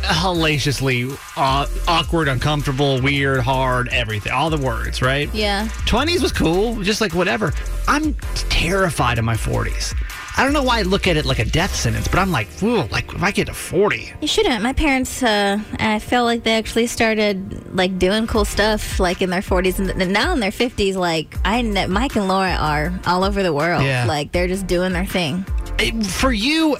hellaciously 0.02 1.10
uh, 1.36 1.66
awkward, 1.88 2.28
uncomfortable, 2.28 3.00
weird, 3.02 3.40
hard, 3.40 3.88
everything. 3.88 4.32
All 4.32 4.50
the 4.50 4.58
words, 4.58 5.02
right? 5.02 5.32
Yeah. 5.34 5.66
20s 5.86 6.22
was 6.22 6.32
cool, 6.32 6.80
just 6.82 7.00
like 7.00 7.14
whatever. 7.14 7.52
I'm 7.88 8.14
terrified 8.34 9.18
of 9.18 9.24
my 9.24 9.34
40s. 9.34 9.94
I 10.38 10.44
don't 10.44 10.52
know 10.52 10.62
why 10.62 10.78
I 10.78 10.82
look 10.82 11.08
at 11.08 11.16
it 11.16 11.24
like 11.26 11.40
a 11.40 11.44
death 11.44 11.74
sentence, 11.74 12.06
but 12.06 12.20
I'm 12.20 12.30
like, 12.30 12.46
ooh, 12.62 12.84
like 12.84 13.12
if 13.12 13.22
I 13.24 13.32
get 13.32 13.48
to 13.48 13.54
40, 13.54 14.12
You 14.20 14.28
shouldn't. 14.28 14.62
My 14.62 14.72
parents, 14.72 15.20
uh, 15.20 15.58
I 15.80 15.98
feel 15.98 16.22
like 16.22 16.44
they 16.44 16.54
actually 16.56 16.86
started 16.86 17.74
like 17.74 17.98
doing 17.98 18.28
cool 18.28 18.44
stuff 18.44 19.00
like 19.00 19.20
in 19.20 19.30
their 19.30 19.40
40s 19.40 19.80
and 19.80 19.88
th- 19.98 20.08
now 20.08 20.32
in 20.32 20.38
their 20.38 20.52
50s. 20.52 20.94
Like 20.94 21.34
I, 21.44 21.60
Mike 21.62 22.14
and 22.14 22.28
Laura 22.28 22.52
are 22.54 23.00
all 23.04 23.24
over 23.24 23.42
the 23.42 23.52
world. 23.52 23.82
Yeah. 23.82 24.04
Like 24.06 24.30
they're 24.30 24.46
just 24.46 24.68
doing 24.68 24.92
their 24.92 25.06
thing. 25.06 25.44
Eh, 25.80 25.90
for 26.04 26.32
you 26.32 26.76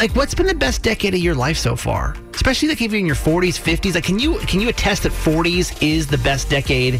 like 0.00 0.16
what's 0.16 0.34
been 0.34 0.46
the 0.46 0.54
best 0.54 0.82
decade 0.82 1.12
of 1.12 1.20
your 1.20 1.34
life 1.34 1.56
so 1.56 1.76
far 1.76 2.16
especially 2.34 2.66
like 2.68 2.80
if 2.80 2.90
you're 2.90 2.98
in 2.98 3.06
your 3.06 3.14
40s 3.14 3.60
50s 3.60 3.94
like 3.94 4.04
can 4.04 4.18
you 4.18 4.38
can 4.40 4.58
you 4.60 4.68
attest 4.68 5.02
that 5.04 5.12
40s 5.12 5.80
is 5.82 6.06
the 6.06 6.18
best 6.18 6.48
decade 6.50 6.94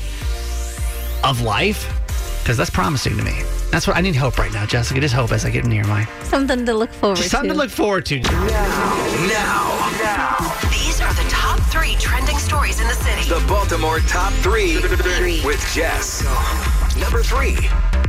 of 1.25 1.41
life 1.41 1.89
because 2.43 2.57
that's 2.59 2.71
promising 2.71 3.17
to 3.17 3.25
me 3.25 3.33
that's 3.73 3.87
what 3.87 3.97
i 3.97 4.01
need 4.01 4.15
hope 4.15 4.39
right 4.39 4.53
now 4.53 4.65
jessica 4.65 5.01
just 5.01 5.15
hope 5.15 5.33
as 5.33 5.45
i 5.45 5.51
get 5.51 5.65
near 5.65 5.85
my 5.85 6.05
Something 6.25 6.65
to 6.67 6.75
look 6.75 6.93
forward 6.93 7.17
just 7.17 7.31
to. 7.31 7.37
something 7.37 7.51
to 7.51 7.57
look 7.57 7.71
forward 7.71 8.07
to 8.07 8.21
Now, 8.21 8.47
now, 9.29 9.91
now. 10.01 10.37
These 10.71 11.01
are 11.01 11.13
the 11.15 11.27
top 11.29 11.59
three 11.71 11.95
trending 11.97 12.39
stories 12.39 12.81
in 12.81 12.87
the 12.87 12.95
city. 12.95 13.29
the 13.29 13.45
Baltimore 13.49 13.99
top 14.01 14.33
three 14.35 14.77
with 15.45 15.61
Jess. 15.75 16.23
Number 16.99 17.23
three. 17.23 17.55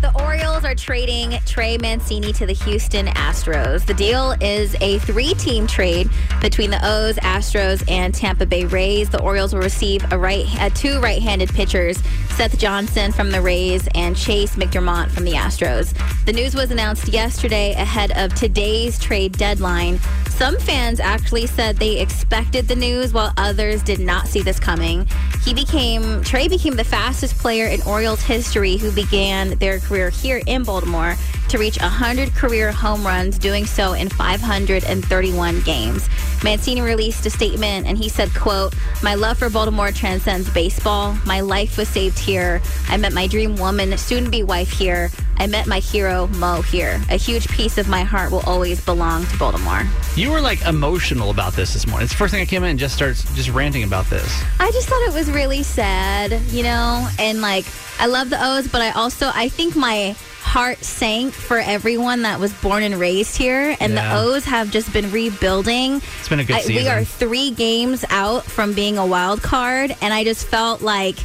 The 0.02 0.12
Orioles 0.16 0.66
are 0.66 0.76
trading 0.76 1.40
Trey 1.46 1.78
Mancini 1.78 2.34
to 2.34 2.46
the 2.46 2.54
Houston 2.54 3.08
Astros. 3.08 3.86
The 3.86 3.94
deal 3.94 4.36
is 4.42 4.76
a 4.82 5.00
three 5.00 5.34
team 5.36 5.66
trade 5.68 6.10
between 6.42 6.70
the 6.70 6.80
O's, 6.86 7.16
Astros, 7.18 7.90
and 7.90 8.14
Tampa 8.14 8.46
Bay 8.46 8.66
Rays. 8.66 9.10
The 9.10 9.22
Orioles 9.22 9.54
will 9.54 9.62
receive 9.62 10.12
a 10.12 10.18
right, 10.18 10.46
uh, 10.60 10.70
two 10.72 11.00
right 11.00 11.22
handed 11.22 11.50
pitchers, 11.50 11.98
Seth 12.32 12.58
Johnson 12.58 13.14
from 13.14 13.32
the 13.32 13.42
Rays 13.42 13.88
and 13.96 14.16
Chayce 14.16 14.56
McDermott 14.56 15.10
from 15.12 15.24
the 15.24 15.34
Astros. 15.34 15.94
The 16.26 16.34
news 16.34 16.54
was 16.54 16.72
announced 16.72 17.08
yesterday 17.08 17.72
ahead 17.74 18.12
of 18.18 18.34
today's 18.36 19.00
trade 19.00 19.38
deadline. 19.38 20.00
Some 20.36 20.58
fans 20.58 21.00
actually 21.00 21.46
said 21.46 21.78
they 21.78 22.00
expected 22.00 22.68
the 22.68 22.76
news, 22.76 23.14
while 23.14 23.32
others 23.38 23.84
did 23.84 24.00
not 24.00 24.28
see 24.28 24.42
this 24.42 24.60
coming. 24.60 25.08
He 25.46 25.54
became 25.54 26.24
Trey 26.24 26.48
became 26.48 26.76
the 26.76 26.84
fastest 26.84 27.38
player 27.38 27.68
in 27.68 27.82
Orioles 27.84 28.22
history 28.22 28.78
who 28.78 28.92
began 28.92 29.58
their 29.60 29.80
career 29.80 30.10
here 30.10 30.42
in 30.48 30.64
Baltimore 30.64 31.16
to 31.50 31.58
reach 31.60 31.80
100 31.80 32.34
career 32.34 32.72
home 32.72 33.06
runs, 33.06 33.38
doing 33.38 33.66
so 33.66 33.94
in 33.94 34.10
531 34.10 35.62
games. 35.62 36.10
Mancini 36.44 36.82
released 36.82 37.26
a 37.28 37.30
statement 37.30 37.86
and 37.86 37.96
he 37.96 38.10
said, 38.10 38.34
quote, 38.34 38.74
My 39.04 39.14
love 39.14 39.38
for 39.38 39.52
Baltimore 39.52 39.92
transcends 39.92 40.50
baseball. 40.50 41.16
My 41.26 41.42
life 41.42 41.78
was 41.78 41.88
saved 41.88 42.18
here. 42.18 42.60
I 42.90 42.98
met 42.98 43.14
my 43.14 43.28
dream 43.28 43.56
woman, 43.56 43.96
soon 43.98 44.26
to 44.26 44.32
be 44.32 44.42
wife 44.42 44.72
here. 44.72 45.12
I 45.38 45.48
met 45.48 45.68
my 45.68 45.80
hero, 45.80 46.28
Mo, 46.38 46.62
here. 46.62 47.02
A 47.10 47.16
huge 47.18 47.48
piece 47.50 47.78
of 47.78 47.88
my 47.90 48.04
heart 48.04 48.32
will 48.32 48.42
always 48.42 48.84
belong 48.84 49.26
to 49.26 49.38
Baltimore. 49.38 49.84
you 50.16 50.32
were 50.32 50.40
like 50.42 50.62
emotional 50.66 51.32
about 51.32 51.54
this 51.54 51.74
this 51.74 51.86
morning 51.88 52.04
it's 52.06 52.14
the 52.14 52.18
first 52.18 52.32
thing 52.32 52.42
i 52.42 52.46
came 52.46 52.64
in 52.64 52.70
and 52.70 52.78
just 52.80 52.94
starts 52.96 53.24
just 53.36 53.50
ranting 53.50 53.84
about 53.84 54.06
this 54.12 54.44
I 54.60 54.70
just 54.72 54.88
thought 54.88 55.02
it 55.08 55.14
was 55.14 55.30
really 55.32 55.64
sad, 55.64 56.40
you 56.52 56.64
know, 56.64 57.08
and 57.20 57.42
like 57.42 57.66
I 58.00 58.06
love 58.06 58.30
the 58.30 58.38
O's, 58.40 58.68
but 58.68 58.82
I 58.82 58.92
also 58.92 59.30
I 59.34 59.50
think 59.50 59.76
my 59.76 60.16
heart 60.42 60.84
sank 60.84 61.34
for 61.34 61.58
everyone 61.58 62.22
that 62.24 62.40
was 62.40 62.54
born 62.54 62.84
and 62.84 62.96
raised 62.96 63.36
here, 63.38 63.76
and 63.80 63.94
Yeah. 63.94 64.14
the 64.16 64.22
O's 64.22 64.46
have 64.46 64.72
just 64.72 64.92
been 64.94 65.10
rebuilding. 65.12 66.02
It's 66.20 66.30
been 66.30 66.40
a 66.40 66.44
good 66.44 66.58
I- 66.58 66.64
We 66.68 66.88
are 66.88 67.04
three 67.04 67.52
games 67.52 68.06
out 68.10 68.44
from 68.46 68.74
being 68.74 68.98
a 68.98 69.06
wild 69.06 69.42
card, 69.42 69.96
and 70.02 70.14
I 70.14 70.24
just 70.24 70.46
felt 70.48 70.82
like. 70.82 71.16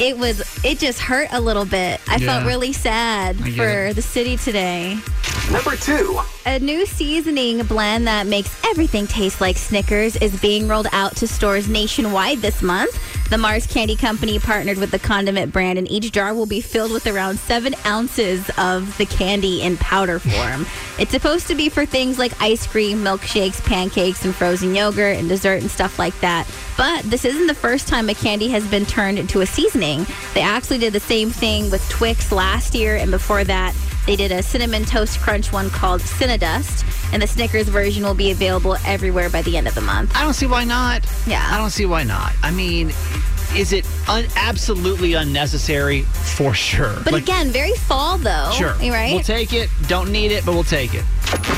It 0.00 0.16
was. 0.16 0.40
It 0.64 0.78
just 0.78 0.98
hurt 0.98 1.28
a 1.30 1.40
little 1.40 1.66
bit. 1.66 2.00
I 2.08 2.18
felt 2.18 2.46
really 2.46 2.72
sad 2.72 3.36
for 3.36 3.86
it. 3.86 3.96
the 3.96 4.02
city 4.02 4.38
today. 4.38 4.98
Number 5.52 5.76
two. 5.76 6.18
A 6.46 6.58
new 6.58 6.86
seasoning 6.86 7.62
blend 7.64 8.06
that 8.06 8.26
makes 8.26 8.56
everything 8.64 9.06
taste 9.06 9.40
like 9.40 9.56
Snickers 9.58 10.16
is 10.16 10.40
being 10.40 10.68
rolled 10.68 10.86
out 10.92 11.16
to 11.16 11.26
stores 11.26 11.68
nationwide 11.68 12.38
this 12.38 12.62
month. 12.62 12.98
The 13.30 13.38
Mars 13.38 13.66
Candy 13.66 13.94
Company 13.94 14.38
partnered 14.38 14.78
with 14.78 14.90
the 14.90 14.98
condiment 14.98 15.52
brand, 15.52 15.78
and 15.78 15.90
each 15.90 16.10
jar 16.12 16.34
will 16.34 16.46
be 16.46 16.60
filled 16.60 16.92
with 16.92 17.06
around 17.06 17.38
seven 17.38 17.74
ounces 17.84 18.48
of 18.58 18.96
the 18.96 19.06
candy 19.06 19.62
in 19.62 19.76
powder 19.76 20.18
form. 20.18 20.66
it's 20.98 21.10
supposed 21.10 21.46
to 21.48 21.54
be 21.54 21.68
for 21.68 21.84
things 21.84 22.18
like 22.18 22.32
ice 22.40 22.66
cream, 22.66 23.04
milkshakes, 23.04 23.62
pancakes, 23.64 24.24
and 24.24 24.34
frozen 24.34 24.74
yogurt 24.74 25.16
and 25.16 25.28
dessert 25.28 25.62
and 25.62 25.70
stuff 25.70 25.98
like 25.98 26.18
that. 26.20 26.48
But 26.76 27.02
this 27.04 27.24
isn't 27.24 27.48
the 27.48 27.54
first 27.54 27.88
time 27.88 28.08
a 28.08 28.14
candy 28.14 28.48
has 28.48 28.66
been 28.68 28.86
turned 28.86 29.18
into 29.18 29.40
a 29.40 29.46
seasoning. 29.46 29.89
They 30.34 30.40
actually 30.40 30.78
did 30.78 30.92
the 30.92 31.00
same 31.00 31.30
thing 31.30 31.70
with 31.70 31.86
Twix 31.88 32.30
last 32.32 32.74
year, 32.74 32.96
and 32.96 33.10
before 33.10 33.44
that, 33.44 33.74
they 34.06 34.16
did 34.16 34.32
a 34.32 34.42
cinnamon 34.42 34.84
toast 34.84 35.20
crunch 35.20 35.52
one 35.52 35.68
called 35.70 36.00
Cinnadust, 36.00 36.84
and 37.12 37.20
the 37.22 37.26
Snickers 37.26 37.68
version 37.68 38.02
will 38.04 38.14
be 38.14 38.30
available 38.30 38.76
everywhere 38.86 39.28
by 39.30 39.42
the 39.42 39.56
end 39.56 39.68
of 39.68 39.74
the 39.74 39.80
month. 39.82 40.16
I 40.16 40.22
don't 40.22 40.34
see 40.34 40.46
why 40.46 40.64
not. 40.64 41.04
Yeah. 41.26 41.46
I 41.50 41.58
don't 41.58 41.70
see 41.70 41.86
why 41.86 42.02
not. 42.04 42.32
I 42.42 42.50
mean, 42.50 42.88
is 43.54 43.72
it 43.72 43.84
un- 44.08 44.26
absolutely 44.36 45.14
unnecessary? 45.14 46.02
For 46.02 46.54
sure. 46.54 46.94
But 47.04 47.12
Like, 47.12 47.22
again, 47.24 47.50
very 47.50 47.72
fall 47.74 48.16
though. 48.16 48.50
sure. 48.54 48.74
Eh, 48.80 48.90
right? 48.90 49.12
We'll 49.12 49.22
take 49.22 49.52
it. 49.52 49.68
Don't 49.88 50.10
need 50.10 50.32
it, 50.32 50.46
but 50.46 50.54
we'll 50.54 50.64
take 50.64 50.94
it. 50.94 51.04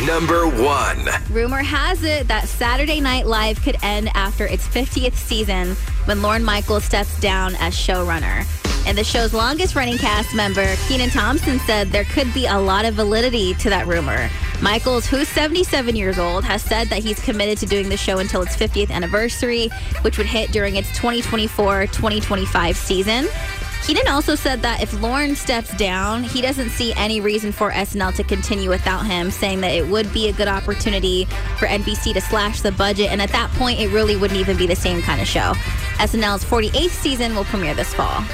Number 0.07 0.47
one. 0.47 1.07
Rumor 1.31 1.63
has 1.63 2.03
it 2.03 2.29
that 2.29 2.49
Saturday 2.49 3.01
Night 3.01 3.27
Live 3.27 3.63
could 3.63 3.77
end 3.83 4.11
after 4.15 4.47
its 4.47 4.67
50th 4.69 5.15
season 5.15 5.77
when 6.07 6.23
Lorne 6.23 6.45
Michaels 6.45 6.85
steps 6.85 7.19
down 7.21 7.55
as 7.57 7.75
showrunner. 7.75 8.47
And 8.85 8.99
the 8.99 9.05
show's 9.05 9.33
longest 9.33 9.77
running 9.77 9.97
cast 9.97 10.35
member, 10.35 10.75
Kenan 10.89 11.11
Thompson, 11.11 11.61
said 11.61 11.91
there 11.91 12.05
could 12.05 12.33
be 12.35 12.47
a 12.47 12.59
lot 12.59 12.85
of 12.85 12.95
validity 12.95 13.55
to 13.55 13.71
that 13.71 13.87
rumor. 13.87 14.29
Michaels, 14.61 15.07
who's 15.07 15.29
77 15.29 15.95
years 15.95 16.19
old, 16.19 16.45
has 16.45 16.63
said 16.63 16.89
that 16.89 16.99
he's 16.99 17.21
committed 17.21 17.59
to 17.59 17.67
doing 17.67 17.89
the 17.89 17.97
show 17.97 18.19
until 18.19 18.43
its 18.43 18.57
50th 18.57 18.91
anniversary, 18.91 19.69
which 20.03 20.19
would 20.19 20.27
hit 20.27 20.51
during 20.51 20.77
its 20.77 20.89
2024 20.91 21.87
2025 21.87 22.77
season. 22.77 23.29
Keenan 23.85 24.07
also 24.07 24.37
said 24.37 24.63
that 24.63 24.81
if 24.81 24.93
Lorne 25.01 25.35
steps 25.35 25.77
down, 25.77 26.23
he 26.23 26.41
doesn't 26.41 26.71
see 26.71 26.93
any 26.95 27.21
reason 27.21 27.51
for 27.51 27.73
SNL 27.73 28.15
to 28.15 28.23
continue 28.23 28.69
without 28.69 29.05
him, 29.05 29.29
saying 29.33 29.61
that 29.63 29.73
it 29.73 29.85
would 29.89 30.13
be 30.13 30.29
a 30.29 30.33
good 30.33 30.47
opportunity 30.47 31.25
for 31.59 31.67
NBC 31.67 32.15
to 32.15 32.21
slash 32.21 32.61
the 32.61 32.71
budget. 32.71 33.11
And 33.11 33.21
at 33.21 33.31
that 33.31 33.51
point, 33.53 33.81
it 33.81 33.89
really 33.89 34.15
wouldn't 34.15 34.39
even 34.39 34.57
be 34.57 34.69
the 34.69 34.77
same 34.77 35.03
kind 35.03 35.21
of 35.21 35.27
show. 35.27 35.55
SNL's 36.03 36.45
48th 36.45 36.91
season 36.91 37.37
will 37.37 37.45
premiere 37.45 37.75
this 37.75 37.95
fall. 37.95 38.25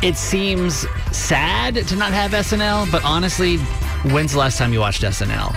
It 0.00 0.16
seems 0.16 0.86
sad 1.10 1.74
to 1.74 1.96
not 1.96 2.12
have 2.12 2.30
SNL, 2.30 2.90
but 2.92 3.04
honestly, 3.04 3.56
when's 4.12 4.32
the 4.32 4.38
last 4.38 4.58
time 4.58 4.72
you 4.72 4.78
watched 4.78 5.02
SNL? 5.02 5.56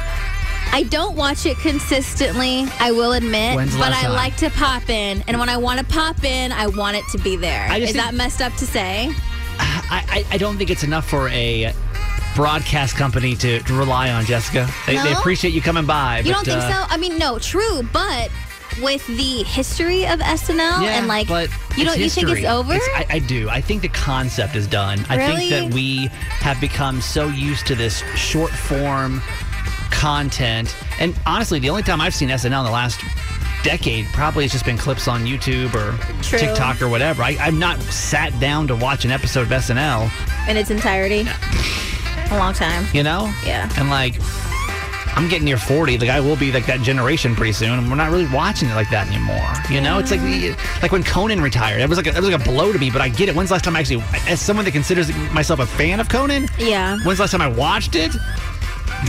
I 0.72 0.82
don't 0.90 1.16
watch 1.16 1.46
it 1.46 1.58
consistently, 1.60 2.66
I 2.80 2.92
will 2.92 3.12
admit, 3.12 3.56
When's 3.56 3.78
but 3.78 3.94
I 3.94 4.02
time? 4.02 4.14
like 4.14 4.36
to 4.38 4.50
pop 4.50 4.90
in. 4.90 5.24
And 5.28 5.40
when 5.40 5.48
I 5.48 5.58
want 5.58 5.80
to 5.80 5.86
pop 5.86 6.24
in, 6.24 6.52
I 6.52 6.66
want 6.66 6.98
it 6.98 7.04
to 7.12 7.20
be 7.20 7.36
there. 7.36 7.72
Is 7.78 7.92
think- 7.92 7.98
that 7.98 8.16
messed 8.16 8.42
up 8.42 8.54
to 8.54 8.66
say? 8.66 9.14
I, 9.60 10.26
I, 10.32 10.34
I 10.34 10.38
don't 10.40 10.58
think 10.58 10.72
it's 10.72 10.84
enough 10.84 11.08
for 11.08 11.30
a 11.30 11.72
broadcast 12.36 12.96
company 12.96 13.36
to, 13.36 13.60
to 13.60 13.74
rely 13.76 14.10
on, 14.10 14.26
Jessica. 14.26 14.68
They, 14.88 14.98
they 14.98 15.12
appreciate 15.12 15.54
you 15.54 15.62
coming 15.62 15.86
by. 15.86 16.20
You 16.20 16.32
but, 16.32 16.32
don't 16.32 16.46
think 16.46 16.64
uh, 16.64 16.88
so? 16.88 16.88
I 16.90 16.98
mean, 16.98 17.20
no, 17.20 17.38
true, 17.38 17.84
but 17.94 18.32
with 18.82 19.06
the 19.08 19.44
history 19.44 20.06
of 20.08 20.20
SNL 20.20 20.84
Yeah, 20.84 20.98
and 20.98 21.08
like 21.08 21.28
but 21.28 21.50
you 21.78 21.86
don't 21.86 22.00
you 22.00 22.10
think 22.10 22.30
it's 22.30 22.46
over? 22.46 22.74
I, 22.74 23.06
I 23.10 23.20
do. 23.20 23.50
I 23.50 23.62
think 23.62 23.82
the 23.82 23.90
concept 23.90 24.56
is 24.56 24.68
done. 24.68 25.06
I 25.10 25.18
think 25.18 25.50
that 25.50 25.74
we 25.74 26.08
have 26.40 26.60
become 26.60 27.02
so 27.02 27.28
used 27.28 27.68
to 27.68 27.76
this 27.76 28.00
short 28.16 28.52
form 28.52 29.22
content. 29.92 30.76
And 31.00 31.16
honestly, 31.26 31.60
the 31.60 31.70
only 31.70 31.84
time 31.84 32.02
I've 32.02 32.16
seen 32.16 32.30
SNL 32.30 32.60
in 32.60 32.66
the 32.66 32.72
last 32.72 33.00
decade 33.64 34.06
probably 34.08 34.44
has 34.44 34.52
just 34.52 34.66
been 34.66 34.78
clips 34.78 35.08
on 35.08 35.22
YouTube 35.26 35.74
or 35.74 35.98
True. 36.22 36.40
TikTok 36.40 36.82
or 36.82 36.90
whatever. 36.90 37.24
I, 37.24 37.38
I've 37.40 37.58
not 37.58 37.80
sat 37.82 38.38
down 38.40 38.68
to 38.68 38.76
watch 38.76 39.06
an 39.06 39.12
episode 39.12 39.44
of 39.44 39.48
SNL, 39.50 40.10
in 40.50 40.58
its 40.58 40.70
entirety. 40.70 41.26
A 42.32 42.38
long 42.38 42.54
time. 42.54 42.86
you 42.94 43.04
know? 43.04 43.34
Yeah. 43.46 43.72
And 43.78 43.90
like, 43.90 44.16
I'm 45.16 45.28
getting 45.30 45.46
near 45.46 45.58
40. 45.58 45.98
Like, 46.00 46.10
I 46.10 46.20
will 46.20 46.36
be 46.36 46.52
like 46.52 46.66
that 46.66 46.82
generation 46.82 47.36
pretty 47.36 47.54
soon, 47.54 47.78
and 47.78 47.90
we're 47.90 47.96
not 47.96 48.12
really 48.12 48.28
watching 48.28 48.70
it 48.70 48.76
like 48.76 48.90
that 48.90 49.08
anymore. 49.08 49.54
You 49.70 49.80
know, 49.82 50.00
it's 50.00 50.12
like 50.12 50.22
like 50.82 50.92
when 50.92 51.04
Conan 51.04 51.40
retired. 51.42 51.82
It 51.82 51.90
was 51.90 51.98
like 51.98 52.08
a, 52.08 52.12
it 52.12 52.16
was 52.20 52.30
like 52.30 52.42
a 52.42 52.44
blow 52.44 52.72
to 52.74 52.80
me, 52.80 52.90
but 52.90 53.02
I 53.02 53.10
get 53.10 53.30
it. 53.30 53.36
When's 53.36 53.50
the 53.50 53.54
last 53.56 53.64
time 53.66 53.76
I 53.76 53.80
actually, 53.80 54.04
as 54.28 54.42
someone 54.42 54.66
that 54.66 54.72
considers 54.72 55.14
myself 55.32 55.60
a 55.60 55.66
fan 55.68 56.00
of 56.00 56.10
Conan, 56.10 56.48
Yeah. 56.58 56.98
when's 57.04 57.18
the 57.20 57.24
last 57.24 57.32
time 57.32 57.42
I 57.42 57.48
watched 57.48 57.96
it? 57.96 58.12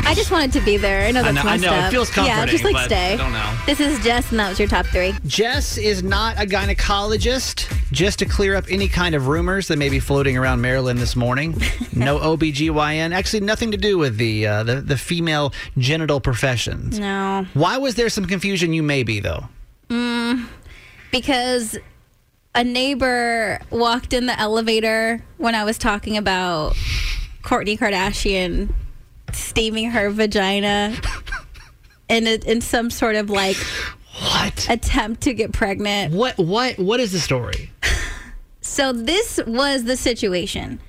I 0.07 0.15
just 0.15 0.31
wanted 0.31 0.53
to 0.53 0.61
be 0.61 0.77
there. 0.77 1.07
I 1.07 1.11
know 1.13 1.21
I 1.21 1.23
that's 1.33 1.35
know- 1.37 1.41
I 1.43 1.45
messed 1.57 1.65
know. 1.65 1.75
It 1.75 1.79
up. 1.85 1.91
feels 1.91 2.17
Yeah, 2.17 2.47
just 2.47 2.65
like 2.65 2.75
but 2.75 2.85
stay. 2.87 3.15
I 3.15 3.17
don't 3.17 3.33
know. 3.33 3.59
This 3.67 3.81
is 3.81 3.99
Jess, 4.05 4.31
and 4.31 4.39
that 4.41 4.49
was 4.49 4.59
your 4.59 4.69
top 4.69 4.87
three. 4.87 5.15
Jess 5.27 5.77
is 5.79 6.03
not 6.03 6.37
a 6.43 6.47
gynecologist. 6.47 7.71
Just 7.93 8.19
to 8.19 8.27
clear 8.27 8.57
up 8.57 8.65
any 8.71 8.89
kind 8.89 9.15
of 9.15 9.29
rumors 9.29 9.69
that 9.69 9.79
may 9.79 9.89
be 9.89 10.01
floating 10.01 10.37
around 10.37 10.61
Maryland 10.61 10.99
this 10.99 11.15
morning. 11.17 11.61
No 11.95 12.19
OBGYN. 12.19 13.13
Actually, 13.15 13.41
nothing 13.41 13.71
to 13.71 13.77
do 13.77 13.97
with 13.99 14.17
the 14.17 14.47
uh, 14.49 14.63
the, 14.65 14.81
the 14.81 14.97
female 14.99 15.53
genital 15.79 16.21
professions. 16.21 16.99
No, 16.99 17.47
Why 17.55 17.77
was 17.79 17.95
there 17.95 18.09
some 18.09 18.25
confusion? 18.27 18.73
You 18.73 18.83
may 18.83 19.05
be 19.05 19.21
though. 19.21 19.45
Mm, 19.91 20.47
because 21.13 21.79
a 22.53 22.65
neighbor 22.65 23.61
walked 23.71 24.13
in 24.13 24.27
the 24.27 24.39
elevator 24.39 25.23
when 25.39 25.55
I 25.55 25.63
was 25.63 25.79
talking 25.79 26.17
about 26.17 26.75
Kourtney 27.43 27.79
Kardashian 27.79 28.73
steaming 29.35 29.91
her 29.91 30.11
vagina 30.11 30.97
in 32.09 32.27
a, 32.27 32.35
in 32.51 32.61
some 32.61 32.91
sort 32.91 33.17
of 33.17 33.31
like 33.31 33.57
What? 34.21 34.67
attempt 34.71 35.23
to 35.23 35.35
get 35.35 35.53
pregnant. 35.53 36.15
What? 36.15 36.39
What? 36.39 36.79
What 36.79 37.01
is 37.01 37.13
the 37.13 37.21
story? 37.21 37.71
So 38.61 38.93
this 38.93 39.39
was 39.47 39.85
the 39.85 39.97
situation. 39.97 40.81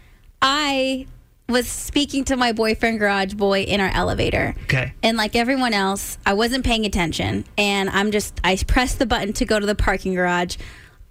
I 0.41 1.07
was 1.47 1.67
speaking 1.67 2.23
to 2.25 2.35
my 2.35 2.51
boyfriend 2.51 2.97
garage 2.99 3.33
boy 3.35 3.61
in 3.61 3.79
our 3.79 3.89
elevator. 3.89 4.55
Okay. 4.63 4.93
And 5.03 5.17
like 5.17 5.35
everyone 5.35 5.73
else, 5.73 6.17
I 6.25 6.33
wasn't 6.33 6.65
paying 6.65 6.85
attention 6.85 7.45
and 7.57 7.89
I'm 7.89 8.09
just 8.11 8.39
I 8.43 8.57
pressed 8.67 8.97
the 8.97 9.05
button 9.05 9.33
to 9.33 9.45
go 9.45 9.59
to 9.59 9.65
the 9.65 9.75
parking 9.75 10.15
garage. 10.15 10.57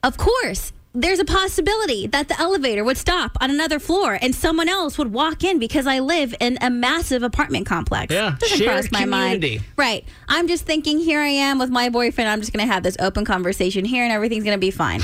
Of 0.03 0.17
course, 0.17 0.73
there's 0.97 1.19
a 1.19 1.25
possibility 1.25 2.07
that 2.07 2.29
the 2.29 2.41
elevator 2.41 2.85
would 2.85 2.97
stop 2.97 3.37
on 3.41 3.51
another 3.51 3.81
floor 3.81 4.17
and 4.23 4.33
someone 4.35 4.69
else 4.69 4.97
would 4.97 5.13
walk 5.13 5.43
in 5.43 5.59
because 5.59 5.87
I 5.89 5.99
live 5.99 6.35
in 6.41 6.57
a 6.61 6.71
massive 6.71 7.23
apartment 7.25 7.67
complex. 7.67 8.15
Yeah, 8.15 8.37
Doesn't 8.39 8.59
shared 8.59 8.71
cross 8.71 8.91
my 8.93 9.01
community. 9.01 9.57
mind. 9.59 9.67
Right. 9.77 10.05
I'm 10.29 10.47
just 10.47 10.65
thinking 10.67 11.01
here 11.01 11.21
I 11.21 11.27
am 11.29 11.59
with 11.59 11.71
my 11.71 11.89
boyfriend. 11.89 12.31
I'm 12.31 12.41
just 12.41 12.53
going 12.53 12.65
to 12.65 12.73
have 12.73 12.85
this 12.85 12.97
open 13.01 13.25
conversation 13.25 13.85
here 13.85 14.05
and 14.05 14.13
everything's 14.13 14.45
going 14.45 14.57
to 14.57 14.61
be 14.61 14.71
fine. 14.71 15.01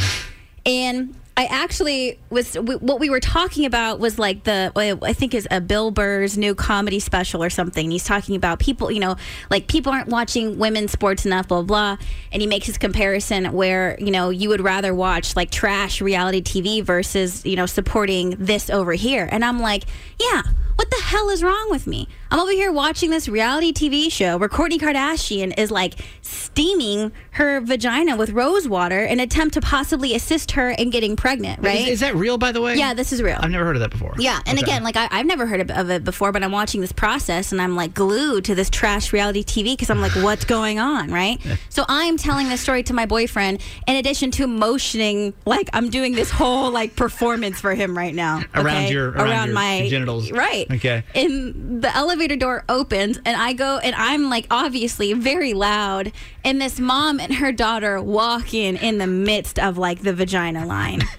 And 0.65 1.15
I 1.41 1.45
actually 1.45 2.19
was 2.29 2.53
w- 2.53 2.81
what 2.81 3.01
we 3.01 3.09
were 3.09 3.19
talking 3.19 3.65
about 3.65 3.99
was 3.99 4.19
like 4.19 4.45
the 4.45 4.71
uh, 4.77 5.03
I 5.03 5.15
think 5.15 5.33
is 5.33 5.49
a 5.51 5.59
Bill 5.59 5.91
Burr's 5.91 6.37
new 6.37 6.55
comedy 6.55 7.01
special 7.01 7.43
or 7.43 7.49
something. 7.49 7.91
He's 7.91 8.05
talking 8.05 8.37
about 8.37 8.59
people, 8.59 8.91
you 8.91 9.01
know, 9.01 9.17
like 9.49 9.67
people 9.67 9.91
aren't 9.91 10.09
watching 10.09 10.59
women's 10.59 10.93
sports 10.93 11.25
enough, 11.25 11.49
blah. 11.49 11.63
blah. 11.63 11.97
And 12.31 12.43
he 12.43 12.47
makes 12.47 12.67
his 12.67 12.77
comparison 12.77 13.55
where 13.55 13.97
you 13.99 14.11
know 14.11 14.29
you 14.29 14.51
would 14.51 14.61
rather 14.61 14.95
watch 14.95 15.35
like 15.35 15.51
trash 15.51 16.03
reality 16.03 16.43
TV 16.43 16.85
versus 16.85 17.43
you 17.47 17.57
know 17.57 17.65
supporting 17.65 18.37
this 18.39 18.69
over 18.69 18.93
here. 18.93 19.27
And 19.33 19.43
I'm 19.43 19.61
like, 19.61 19.85
yeah, 20.21 20.43
what 20.81 20.89
the 20.91 21.03
hell 21.03 21.29
is 21.29 21.43
wrong 21.43 21.67
with 21.71 21.87
me? 21.87 22.09
I'm 22.31 22.41
over 22.41 22.53
here 22.53 22.73
watching 22.73 23.11
this 23.11 23.29
reality 23.29 23.71
TV 23.71 24.11
show 24.11 24.39
where 24.39 24.49
Kourtney 24.49 24.79
Kardashian 24.79 25.53
is 25.59 25.71
like 25.71 25.97
steaming 26.23 27.13
her 27.33 27.61
vagina 27.61 28.17
with 28.17 28.31
rose 28.31 28.67
water 28.67 29.01
in 29.05 29.13
an 29.13 29.21
attempt 29.21 29.53
to 29.55 29.61
possibly 29.61 30.15
assist 30.15 30.53
her 30.53 30.71
in 30.71 30.89
getting 30.89 31.17
pregnant, 31.17 31.63
right? 31.63 31.83
Is, 31.83 31.89
is 31.89 32.01
that 32.01 32.15
real, 32.15 32.39
by 32.39 32.51
the 32.53 32.63
way? 32.63 32.77
yeah, 32.77 32.95
this 32.95 33.13
is 33.13 33.21
real. 33.21 33.37
I've 33.41 33.51
never 33.51 33.67
heard 33.67 33.77
of 33.77 33.81
that 33.81 33.91
before. 33.91 34.15
Yeah, 34.19 34.41
and 34.47 34.57
Okay. 34.59 34.63
again, 34.63 34.83
like 34.83 34.97
I, 34.97 35.07
I've 35.11 35.27
never 35.27 35.45
heard 35.45 35.61
of, 35.61 35.71
of 35.71 35.91
it 35.91 36.03
before, 36.03 36.33
but 36.33 36.43
I'm 36.43 36.51
watching 36.53 36.81
this 36.81 36.93
process 36.93 37.53
and 37.53 37.61
I'm 37.61 37.77
like 37.77 37.93
glued 37.93 38.47
to 38.47 38.55
this 38.55 38.71
trash 38.71 39.13
reality 39.13 39.45
TV 39.45 39.73
because 39.75 39.91
I'm 39.91 40.01
like, 40.01 40.13
what's 40.17 40.47
going 40.47 40.79
on, 40.79 41.11
right? 41.13 41.39
So 41.69 41.85
I'm 41.89 42.17
telling 42.17 42.49
this 42.49 42.63
story 42.63 42.85
to 42.85 42.95
my 42.95 43.05
boyfriend 43.05 43.61
in 43.87 43.97
addition 43.97 44.31
to 44.33 44.47
motioning 44.47 45.35
like 45.45 45.69
I'm 45.75 45.91
doing 45.91 46.13
this 46.15 46.31
whole 46.31 46.71
like 46.71 46.97
performance 46.97 47.61
for 47.61 47.75
him 47.75 47.99
right 47.99 48.15
now. 48.15 48.41
Around 48.55 48.67
okay? 48.85 48.93
your- 48.93 49.11
around 49.11 49.49
your 49.51 49.91
genitals. 49.91 50.33
right? 50.33 50.70
Okay. 50.73 51.05
And 51.15 51.83
the 51.83 51.95
elevator 51.95 52.37
door 52.37 52.65
opens 52.69 53.19
and 53.25 53.37
I 53.37 53.53
go 53.53 53.79
and 53.79 53.95
I'm 53.95 54.31
like 54.31 54.47
obviously 54.51 55.13
very 55.13 55.53
loud 55.53 56.13
and 56.45 56.61
this 56.61 56.79
mom 56.79 57.19
and 57.21 57.35
her 57.35 57.53
daughter 57.53 58.01
walk 58.01 58.55
in 58.55 58.77
in 58.77 58.99
the 58.99 59.07
midst 59.07 59.59
of 59.59 59.79
like 59.79 60.03
the 60.03 60.13
vagina 60.13 60.67
line. 60.67 61.03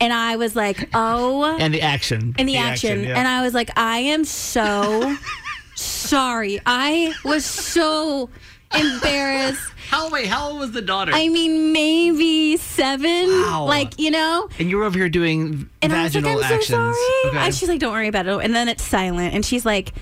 And 0.00 0.12
I 0.12 0.36
was 0.36 0.54
like, 0.54 0.88
oh 0.94 1.56
and 1.58 1.74
the 1.74 1.82
action. 1.82 2.32
And 2.38 2.48
the, 2.48 2.56
action. 2.56 3.02
yeah. 3.02 3.18
And 3.18 3.26
I 3.26 3.42
was 3.42 3.52
like, 3.52 3.76
I 3.76 3.98
am 3.98 4.24
so 4.24 5.16
sorry. 5.74 6.60
I 6.64 7.14
was 7.24 7.44
so 7.44 8.30
embarrassed. 8.74 9.70
how 9.88 10.10
wait? 10.10 10.26
How 10.26 10.50
old 10.50 10.60
was 10.60 10.72
the 10.72 10.82
daughter? 10.82 11.12
I 11.14 11.28
mean, 11.28 11.72
maybe 11.72 12.56
seven. 12.56 13.28
Wow. 13.28 13.66
Like, 13.66 13.98
you 13.98 14.10
know? 14.10 14.48
and 14.58 14.70
you 14.70 14.76
were 14.76 14.84
over 14.84 14.98
here 14.98 15.08
doing 15.08 15.68
And 15.82 15.92
I 15.92 16.04
was 16.04 16.14
like, 16.14 16.24
vaginal 16.24 16.42
I'm 16.42 16.60
so 16.60 16.60
sorry. 16.60 16.94
Okay. 17.26 17.38
And 17.38 17.54
she's 17.54 17.68
like, 17.68 17.80
don't 17.80 17.92
worry 17.92 18.08
about 18.08 18.26
it. 18.26 18.44
And 18.44 18.54
then 18.54 18.68
it's 18.68 18.82
silent. 18.82 19.34
And 19.34 19.44
she's 19.44 19.64
like, 19.64 19.92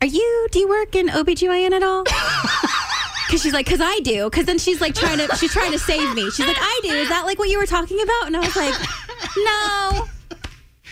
Are 0.00 0.06
you, 0.06 0.48
do 0.50 0.58
you 0.58 0.68
work 0.68 0.94
in 0.94 1.08
OBGYN 1.08 1.72
at 1.72 1.82
all? 1.82 2.04
Because 3.30 3.42
she's 3.42 3.52
like, 3.52 3.64
because 3.64 3.80
I 3.80 4.00
do. 4.00 4.28
Because 4.28 4.46
then 4.46 4.58
she's 4.58 4.80
like 4.80 4.92
trying 4.92 5.18
to, 5.18 5.36
she's 5.36 5.52
trying 5.52 5.70
to 5.70 5.78
save 5.78 6.16
me. 6.16 6.28
She's 6.32 6.44
like, 6.44 6.56
I 6.58 6.80
do. 6.82 6.92
Is 6.92 7.08
that 7.10 7.26
like 7.26 7.38
what 7.38 7.48
you 7.48 7.60
were 7.60 7.66
talking 7.66 8.00
about? 8.02 8.26
And 8.26 8.36
I 8.36 8.40
was 8.40 8.56
like, 8.56 8.74
no. 9.36 10.08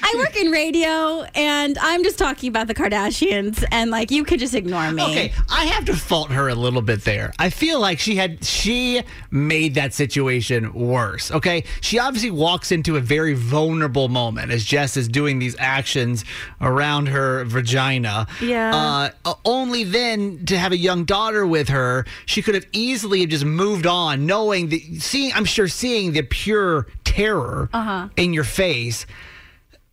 I 0.02 0.14
work 0.16 0.37
in 0.37 0.50
radio 0.50 1.22
and 1.34 1.76
I'm 1.78 2.02
just 2.02 2.18
talking 2.18 2.48
about 2.48 2.66
the 2.66 2.74
Kardashians 2.74 3.64
and 3.70 3.90
like 3.90 4.11
you 4.11 4.24
could 4.24 4.38
just 4.40 4.54
ignore 4.54 4.90
me. 4.92 5.02
Okay, 5.02 5.32
I 5.50 5.66
have 5.66 5.84
to 5.87 5.96
fault 5.96 6.30
her 6.30 6.48
a 6.48 6.54
little 6.54 6.82
bit 6.82 7.04
there. 7.04 7.32
I 7.38 7.50
feel 7.50 7.80
like 7.80 7.98
she 7.98 8.16
had 8.16 8.44
she 8.44 9.02
made 9.30 9.74
that 9.74 9.92
situation 9.94 10.72
worse. 10.72 11.30
Okay, 11.30 11.64
she 11.80 11.98
obviously 11.98 12.30
walks 12.30 12.72
into 12.72 12.96
a 12.96 13.00
very 13.00 13.34
vulnerable 13.34 14.08
moment 14.08 14.50
as 14.50 14.64
Jess 14.64 14.96
is 14.96 15.08
doing 15.08 15.38
these 15.38 15.56
actions 15.58 16.24
around 16.61 17.08
her 17.08 17.44
vagina. 17.44 18.26
Yeah. 18.40 19.11
Uh, 19.24 19.34
only 19.44 19.84
then 19.84 20.44
to 20.46 20.58
have 20.58 20.72
a 20.72 20.76
young 20.78 21.04
daughter 21.04 21.46
with 21.46 21.68
her, 21.68 22.06
she 22.26 22.40
could 22.42 22.54
have 22.54 22.66
easily 22.72 23.26
just 23.26 23.44
moved 23.44 23.87
on, 23.87 24.26
knowing 24.26 24.68
that 24.70 24.80
seeing. 25.00 25.32
I'm 25.34 25.44
sure 25.44 25.68
seeing 25.68 26.12
the 26.12 26.22
pure 26.22 26.87
terror 27.04 27.68
Uh-huh. 27.72 28.08
in 28.16 28.32
your 28.32 28.44
face. 28.44 29.06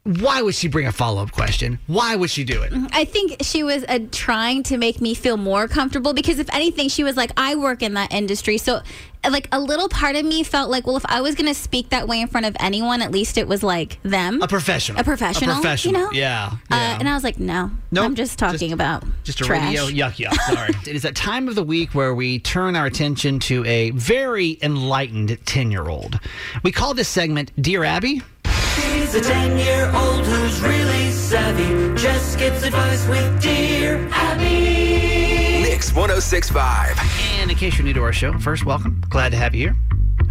Why 0.05 0.43
would 0.43 0.53
she 0.53 0.67
bring 0.67 0.85
a 0.85 0.91
follow 0.91 1.23
up 1.23 1.31
question? 1.31 1.79
Why 1.87 2.15
would 2.15 2.29
she 2.29 2.43
do 2.43 2.61
it? 2.61 2.71
I 2.93 3.05
think 3.05 3.37
she 3.41 3.63
was 3.63 3.83
uh, 3.87 3.97
trying 4.11 4.61
to 4.63 4.77
make 4.77 5.01
me 5.01 5.15
feel 5.15 5.35
more 5.35 5.67
comfortable 5.67 6.13
because 6.13 6.37
if 6.37 6.47
anything, 6.53 6.89
she 6.89 7.03
was 7.03 7.17
like, 7.17 7.31
I 7.37 7.55
work 7.55 7.81
in 7.81 7.95
that 7.95 8.13
industry. 8.13 8.59
So, 8.59 8.81
uh, 9.23 9.31
like, 9.31 9.47
a 9.51 9.59
little 9.59 9.89
part 9.89 10.15
of 10.15 10.23
me 10.23 10.43
felt 10.43 10.69
like, 10.69 10.85
well, 10.85 10.95
if 10.95 11.05
I 11.07 11.21
was 11.21 11.33
going 11.33 11.47
to 11.47 11.59
speak 11.59 11.89
that 11.89 12.07
way 12.07 12.21
in 12.21 12.27
front 12.27 12.45
of 12.45 12.55
anyone, 12.59 13.01
at 13.01 13.09
least 13.09 13.35
it 13.39 13.47
was 13.47 13.63
like 13.63 13.97
them. 14.03 14.43
A 14.43 14.47
professional. 14.47 15.01
A 15.01 15.03
professional. 15.03 15.49
A 15.49 15.53
professional. 15.55 15.93
You 16.01 16.05
know? 16.05 16.11
Yeah. 16.11 16.51
Uh, 16.69 16.97
and 16.99 17.09
I 17.09 17.15
was 17.15 17.23
like, 17.23 17.39
no. 17.39 17.71
Nope. 17.91 18.05
I'm 18.05 18.13
just 18.13 18.37
talking 18.37 18.59
Just- 18.59 18.73
about 18.73 19.03
Just 19.23 19.41
a 19.41 19.43
trash. 19.45 19.75
radio 19.75 19.87
yuck 19.87 20.23
yuck. 20.23 20.35
Sorry. 20.53 20.69
it 20.87 20.95
is 20.95 21.01
that 21.01 21.15
time 21.15 21.47
of 21.47 21.55
the 21.55 21.63
week 21.63 21.95
where 21.95 22.13
we 22.13 22.37
turn 22.37 22.75
our 22.75 22.85
attention 22.85 23.39
to 23.39 23.65
a 23.65 23.89
very 23.89 24.59
enlightened 24.61 25.35
10 25.47 25.71
year 25.71 25.89
old. 25.89 26.19
We 26.61 26.71
call 26.71 26.93
this 26.93 27.07
segment 27.09 27.51
Dear 27.59 27.83
Abby. 27.83 28.21
She's 28.95 29.13
a 29.13 29.19
10 29.19 29.57
year 29.57 29.91
old 29.93 30.25
who's 30.25 30.61
really 30.61 31.11
savvy. 31.11 32.01
Just 32.01 32.39
gets 32.39 32.63
advice 32.63 33.05
with 33.09 33.41
Dear 33.41 34.07
Abby. 34.09 35.61
Mix 35.63 35.93
1065. 35.93 36.97
And 37.41 37.51
in 37.51 37.57
case 37.57 37.77
you're 37.77 37.83
new 37.83 37.93
to 37.93 38.01
our 38.01 38.13
show, 38.13 38.31
first, 38.39 38.65
welcome. 38.65 39.03
Glad 39.09 39.33
to 39.33 39.37
have 39.37 39.53
you 39.53 39.67
here. 39.67 39.75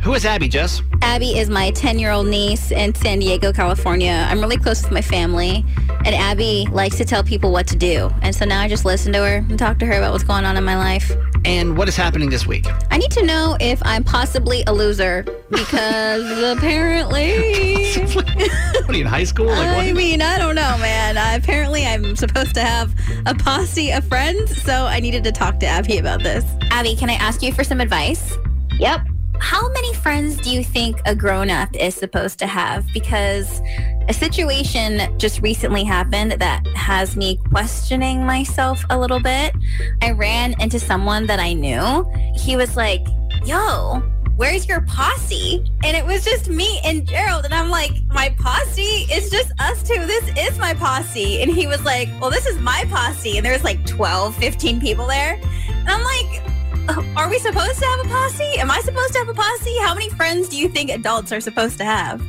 Who 0.00 0.14
is 0.14 0.24
Abby, 0.24 0.48
Jess? 0.48 0.81
Abby 1.03 1.38
is 1.38 1.50
my 1.50 1.72
10 1.72 1.98
year 1.98 2.11
old 2.11 2.27
niece 2.27 2.70
in 2.70 2.94
San 2.94 3.18
Diego, 3.18 3.53
California. 3.53 4.27
I'm 4.31 4.40
really 4.40 4.57
close 4.57 4.83
with 4.83 4.92
my 4.92 5.03
family, 5.03 5.62
and 6.07 6.14
Abby 6.14 6.66
likes 6.72 6.96
to 6.96 7.05
tell 7.05 7.22
people 7.22 7.53
what 7.53 7.66
to 7.66 7.77
do. 7.77 8.11
And 8.22 8.35
so 8.35 8.46
now 8.46 8.62
I 8.62 8.68
just 8.68 8.87
listen 8.87 9.12
to 9.12 9.18
her 9.18 9.37
and 9.37 9.59
talk 9.59 9.79
to 9.81 9.87
her 9.87 9.98
about 9.98 10.12
what's 10.12 10.24
going 10.24 10.46
on 10.46 10.57
in 10.57 10.64
my 10.64 10.79
life. 10.79 11.12
And 11.44 11.76
what 11.76 11.88
is 11.88 11.96
happening 11.96 12.30
this 12.30 12.46
week? 12.46 12.66
I 12.90 12.96
need 12.96 13.11
to 13.12 13.24
know 13.24 13.57
if 13.61 13.83
I'm 13.85 14.02
possibly 14.02 14.64
a 14.66 14.72
loser 14.72 15.24
because 15.50 16.57
apparently. 16.59 17.92
What 17.94 18.90
are 18.90 18.94
you 18.94 19.02
in 19.02 19.07
high 19.07 19.24
school? 19.24 19.46
Like, 19.46 19.59
I 19.59 19.87
what? 19.87 19.96
mean, 19.96 20.22
I 20.22 20.38
don't 20.38 20.54
know, 20.54 20.76
man. 20.78 21.16
Uh, 21.16 21.33
apparently, 21.37 21.87
I'm 21.87 22.16
supposed 22.16 22.54
to 22.54 22.62
have 22.62 22.94
a 23.26 23.35
posse 23.35 23.90
of 23.92 24.04
friends, 24.07 24.62
so 24.62 24.87
I 24.87 25.00
needed 25.00 25.24
to 25.24 25.33
talk 25.33 25.61
to 25.61 25.66
Abby 25.66 25.98
about 25.98 26.22
this. 26.22 26.44
Abby, 26.70 26.96
can 26.96 27.11
I 27.11 27.14
ask 27.14 27.42
you 27.42 27.52
for 27.52 27.64
some 27.64 27.80
advice? 27.80 28.37
Yep. 28.78 29.07
How 29.40 29.68
many 29.70 29.92
friends 29.94 30.37
do 30.37 30.51
you 30.51 30.64
think 30.64 31.01
a 31.07 31.14
grown 31.14 31.51
up 31.51 31.75
is 31.75 31.94
supposed 31.94 32.38
to 32.38 32.47
have? 32.47 32.87
Because 32.92 33.61
a 34.09 34.12
situation 34.12 35.01
just 35.18 35.40
recently 35.40 35.85
happened 35.85 36.33
that 36.33 36.66
has 36.68 37.16
me 37.16 37.38
questioning 37.51 38.25
myself 38.25 38.85
a 38.90 38.99
little 38.99 39.20
bit. 39.20 39.55
I 40.03 40.12
ran 40.12 40.61
into 40.61 40.79
someone 40.79 41.27
that 41.27 41.40
I 41.40 41.53
knew. 41.53 42.11
He 42.35 42.57
was 42.57 42.77
like, 42.77 43.07
Yo, 43.44 44.03
where's 44.37 44.66
your 44.68 44.81
posse? 44.83 45.64
And 45.85 45.97
it 45.97 46.05
was 46.05 46.25
just 46.25 46.49
me 46.49 46.81
and 46.85 47.07
Gerald. 47.07 47.44
And 47.44 47.55
I'm 47.55 47.70
like, 47.70 47.92
My 48.09 48.35
posse? 48.38 49.07
is 49.12 49.31
just 49.31 49.53
us 49.59 49.83
two. 49.83 50.07
This 50.07 50.31
is 50.38 50.59
my 50.59 50.75
posse. 50.75 51.42
And 51.42 51.51
he 51.51 51.66
was 51.66 51.83
like, 51.85 52.09
Well, 52.20 52.31
this 52.31 52.47
is 52.47 52.59
my 52.61 52.85
posse. 52.90 53.37
And 53.37 53.44
there's 53.44 53.64
like 53.64 53.85
12, 53.87 54.35
15 54.37 54.81
people 54.81 55.07
there. 55.07 55.40
And 55.68 55.88
I'm 55.88 56.03
like, 56.03 56.54
are 57.16 57.31
we 57.31 57.38
supposed 57.38 57.79
to 57.79 57.87
have 57.87 58.01
a 58.01 58.09
posse? 58.09 58.59
Am 58.59 58.70
I 58.70 58.81
supposed 58.81 59.12
to 59.14 59.18
have 59.20 59.29
a 59.29 59.35
posse? 59.35 59.77
How 59.79 59.94
many 59.94 60.11
friends 60.11 60.49
do 60.49 60.59
you 60.59 60.68
think 60.68 60.90
adults 60.90 61.33
are 61.33 61.40
supposed 61.40 61.79
to 61.79 61.85
have? 61.85 62.23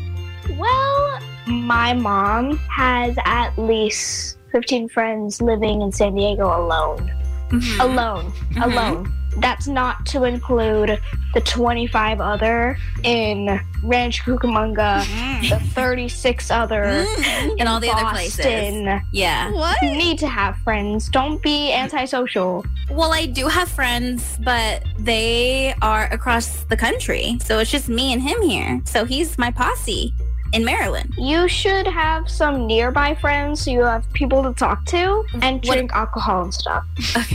Well, 0.58 1.20
my 1.48 1.94
mom 1.94 2.58
has 2.70 3.16
at 3.26 3.58
least 3.58 4.38
15 4.52 4.88
friends 4.90 5.42
living 5.42 5.82
in 5.82 5.92
San 5.92 6.16
Diego 6.16 6.46
alone. 6.46 7.12
Mm-hmm. 7.50 7.82
Alone. 7.82 8.32
Mm-hmm. 8.32 8.62
Alone. 8.62 9.14
That's 9.38 9.68
not 9.68 10.06
to 10.08 10.24
include 10.24 10.98
the 11.34 11.42
25 11.42 12.22
other 12.22 12.78
in 13.04 13.60
Ranch 13.84 14.22
Cucamonga, 14.24 15.02
mm. 15.02 15.50
the 15.50 15.60
36 15.60 16.50
other 16.52 16.84
mm. 16.84 17.26
And 17.26 17.60
in 17.60 17.68
all 17.68 17.82
the 17.82 17.90
other 17.90 18.10
places. 18.12 18.38
Boston. 18.38 19.02
Yeah. 19.12 19.52
What? 19.52 19.82
You 19.82 19.92
need 19.92 20.18
to 20.20 20.28
have 20.28 20.56
friends. 20.60 21.10
Don't 21.10 21.42
be 21.42 21.74
antisocial. 21.74 22.64
Well, 22.90 23.12
I 23.14 23.26
do 23.26 23.48
have 23.48 23.68
friends, 23.70 24.38
but 24.44 24.84
they 25.00 25.74
are 25.82 26.06
across 26.12 26.64
the 26.66 26.78
country. 26.78 27.38
So 27.44 27.60
it's 27.60 27.72
just 27.72 27.90
me 27.90 28.14
and 28.14 28.22
him 28.22 28.42
here. 28.42 28.82
So 28.86 29.06
he's 29.06 29.38
my 29.38 29.52
posse 29.52 30.14
in 30.54 30.64
Maryland. 30.64 31.14
You 31.18 31.48
should 31.48 31.88
have 31.88 32.30
some 32.30 32.68
nearby 32.68 33.16
friends 33.16 33.62
so 33.62 33.72
you 33.72 33.82
have 33.84 34.12
people 34.14 34.44
to 34.44 34.54
talk 34.54 34.86
to 34.86 35.26
and 35.42 35.56
What- 35.66 35.74
drink 35.76 35.92
alcohol 35.94 36.44
and 36.44 36.54
stuff. 36.54 36.84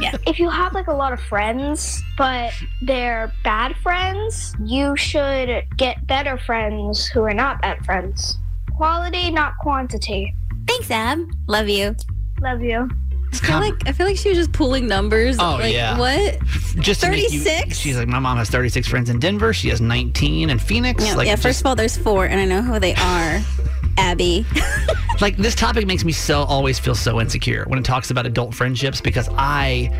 Yeah. 0.00 0.16
If 0.28 0.38
you 0.38 0.48
have 0.48 0.74
like 0.74 0.86
a 0.86 0.92
lot 0.94 1.12
of 1.12 1.18
friends, 1.18 2.00
but 2.16 2.52
they're 2.82 3.32
bad 3.42 3.76
friends, 3.78 4.54
you 4.64 4.96
should 4.96 5.64
get 5.76 6.06
better 6.06 6.38
friends 6.38 7.06
who 7.08 7.22
are 7.22 7.34
not 7.34 7.60
bad 7.62 7.84
friends. 7.84 8.38
Quality, 8.76 9.32
not 9.32 9.54
quantity. 9.58 10.32
Thanks, 10.68 10.88
Ab. 10.92 11.28
Love 11.48 11.68
you. 11.68 11.96
Love 12.40 12.62
you. 12.62 12.88
I 13.32 13.36
feel 13.36 13.60
like 13.60 13.88
I 13.88 13.92
feel 13.92 14.06
like 14.06 14.16
she 14.16 14.28
was 14.28 14.38
just 14.38 14.52
pulling 14.52 14.86
numbers. 14.86 15.36
Oh, 15.38 15.58
like, 15.60 15.72
yeah. 15.72 15.98
What? 15.98 16.38
Just 16.80 17.02
you- 17.02 17.08
36? 17.08 17.76
she's 17.76 17.96
like, 17.96 18.08
my 18.08 18.18
mom 18.18 18.36
has 18.38 18.50
36 18.50 18.88
friends 18.88 19.10
in 19.10 19.18
Denver. 19.18 19.52
She 19.52 19.68
has 19.68 19.80
19 19.80 20.50
in 20.50 20.58
Phoenix. 20.58 21.04
Yeah, 21.06 21.14
like, 21.14 21.26
yeah, 21.26 21.32
just- 21.34 21.42
first 21.42 21.60
of 21.60 21.66
all, 21.66 21.74
there's 21.76 21.96
four, 21.96 22.24
and 22.26 22.40
I 22.40 22.44
know 22.44 22.62
who 22.62 22.78
they 22.78 22.94
are. 22.94 23.40
Abby. 23.98 24.46
like 25.20 25.36
this 25.36 25.54
topic 25.54 25.86
makes 25.86 26.04
me 26.04 26.12
so 26.12 26.42
always 26.44 26.78
feel 26.78 26.94
so 26.94 27.20
insecure 27.20 27.64
when 27.66 27.78
it 27.78 27.84
talks 27.84 28.10
about 28.10 28.26
adult 28.26 28.54
friendships 28.54 29.00
because 29.00 29.28
I 29.32 29.90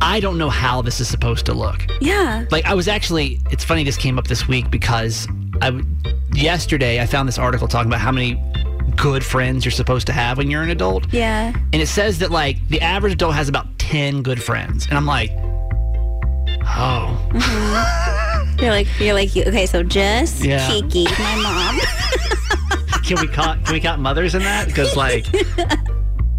I 0.00 0.20
don't 0.20 0.38
know 0.38 0.48
how 0.50 0.80
this 0.82 1.00
is 1.00 1.08
supposed 1.08 1.46
to 1.46 1.52
look. 1.52 1.84
Yeah. 2.00 2.44
Like 2.52 2.64
I 2.66 2.74
was 2.74 2.86
actually 2.88 3.40
it's 3.50 3.64
funny 3.64 3.82
this 3.82 3.96
came 3.96 4.18
up 4.18 4.28
this 4.28 4.46
week 4.46 4.70
because 4.70 5.26
I 5.60 5.82
yesterday 6.32 7.00
I 7.00 7.06
found 7.06 7.26
this 7.28 7.38
article 7.38 7.66
talking 7.66 7.90
about 7.90 8.00
how 8.00 8.12
many 8.12 8.34
good 8.96 9.24
friends 9.24 9.64
you're 9.64 9.72
supposed 9.72 10.06
to 10.06 10.12
have 10.12 10.38
when 10.38 10.50
you're 10.50 10.62
an 10.62 10.70
adult. 10.70 11.12
Yeah. 11.12 11.52
And 11.72 11.82
it 11.82 11.88
says 11.88 12.18
that 12.20 12.30
like 12.30 12.56
the 12.68 12.80
average 12.80 13.12
adult 13.14 13.34
has 13.34 13.48
about 13.48 13.66
10 13.78 14.22
good 14.22 14.42
friends. 14.42 14.86
And 14.86 14.96
I'm 14.96 15.06
like, 15.06 15.30
"Oh, 16.64 17.28
mm-hmm. 17.32 18.58
You're 18.60 18.70
like 18.70 18.86
you're 19.00 19.14
like 19.14 19.34
you. 19.34 19.42
Okay, 19.44 19.66
so 19.66 19.82
Jess, 19.82 20.44
Yeah. 20.44 20.66
Kiki, 20.68 21.04
my 21.04 21.36
mom. 21.42 21.80
can 23.02 23.20
we 23.20 23.26
count 23.26 23.64
can 23.64 23.72
we 23.74 23.80
count 23.80 24.00
mothers 24.00 24.34
in 24.34 24.42
that 24.42 24.72
cuz 24.72 24.94
like 24.96 25.26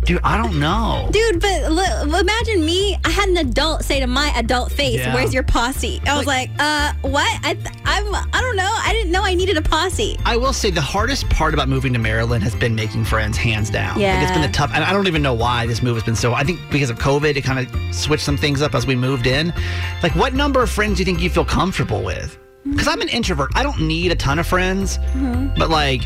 dude, 0.06 0.20
I 0.24 0.38
don't 0.38 0.60
know. 0.60 1.10
Dude, 1.12 1.40
but 1.42 1.72
look, 1.72 2.22
imagine 2.22 2.66
me. 2.66 2.98
I 3.06 3.10
had 3.10 3.30
an 3.30 3.38
adult 3.38 3.84
say 3.84 4.00
to 4.00 4.08
my 4.08 4.32
adult 4.36 4.72
face, 4.72 5.00
Yeah. 5.00 5.14
"Where's 5.14 5.34
your 5.34 5.44
posse?" 5.44 6.02
I 6.08 6.18
was 6.18 6.26
like, 6.28 6.50
"Uh, 6.60 6.94
what? 7.02 7.28
I, 7.44 7.58
I'm, 7.86 8.14
I 8.16 8.42
don't 8.42 8.56
know. 8.56 8.70
I 8.84 8.92
didn't 8.94 9.12
know 9.12 9.24
I 9.24 9.34
needed 9.36 9.58
a 9.58 9.62
posse." 9.62 10.18
I 10.26 10.38
will 10.38 10.54
say 10.54 10.70
the 10.70 10.82
hardest 10.82 11.30
part 11.30 11.54
about 11.54 11.70
moving 11.70 11.94
to 11.94 12.00
Maryland 12.00 12.44
has 12.44 12.56
been 12.56 12.76
making 12.76 13.06
friends, 13.06 13.38
hands 13.38 13.70
down. 13.70 14.00
Like, 14.00 14.22
it's 14.22 14.32
been 14.32 14.42
Yeah. 14.42 14.48
the 14.48 14.54
tough. 14.54 14.72
And 14.74 14.84
I 14.84 14.92
don't 14.94 15.08
even 15.08 15.22
know 15.22 15.34
why 15.34 15.66
this 15.68 15.82
move 15.82 15.96
has 15.96 16.04
been 16.04 16.16
so. 16.16 16.34
I 16.34 16.44
think 16.44 16.60
because 16.72 16.90
of 16.90 17.00
COVID, 17.00 17.36
it 17.36 17.42
kind 17.44 17.60
of 17.60 17.96
switched 17.96 18.24
some 18.24 18.38
things 18.38 18.62
up 18.62 18.76
as 18.76 18.86
we 18.86 18.96
moved 18.96 19.28
in. 19.28 19.54
Like, 20.02 20.16
what 20.16 20.34
number 20.34 20.62
of 20.62 20.70
friends 20.70 20.98
do 20.98 21.02
you 21.02 21.06
think 21.06 21.22
you 21.22 21.30
feel 21.30 21.46
comfortable 21.46 22.02
with? 22.04 22.38
Because 22.70 22.88
I'm 22.88 23.02
an 23.02 23.10
introvert. 23.10 23.52
I 23.56 23.64
don't 23.64 23.82
need 23.82 24.12
a 24.12 24.16
ton 24.16 24.40
of 24.40 24.48
friends, 24.48 24.98
Mm-hmm. 24.98 25.58
but 25.60 25.70
like, 25.70 26.02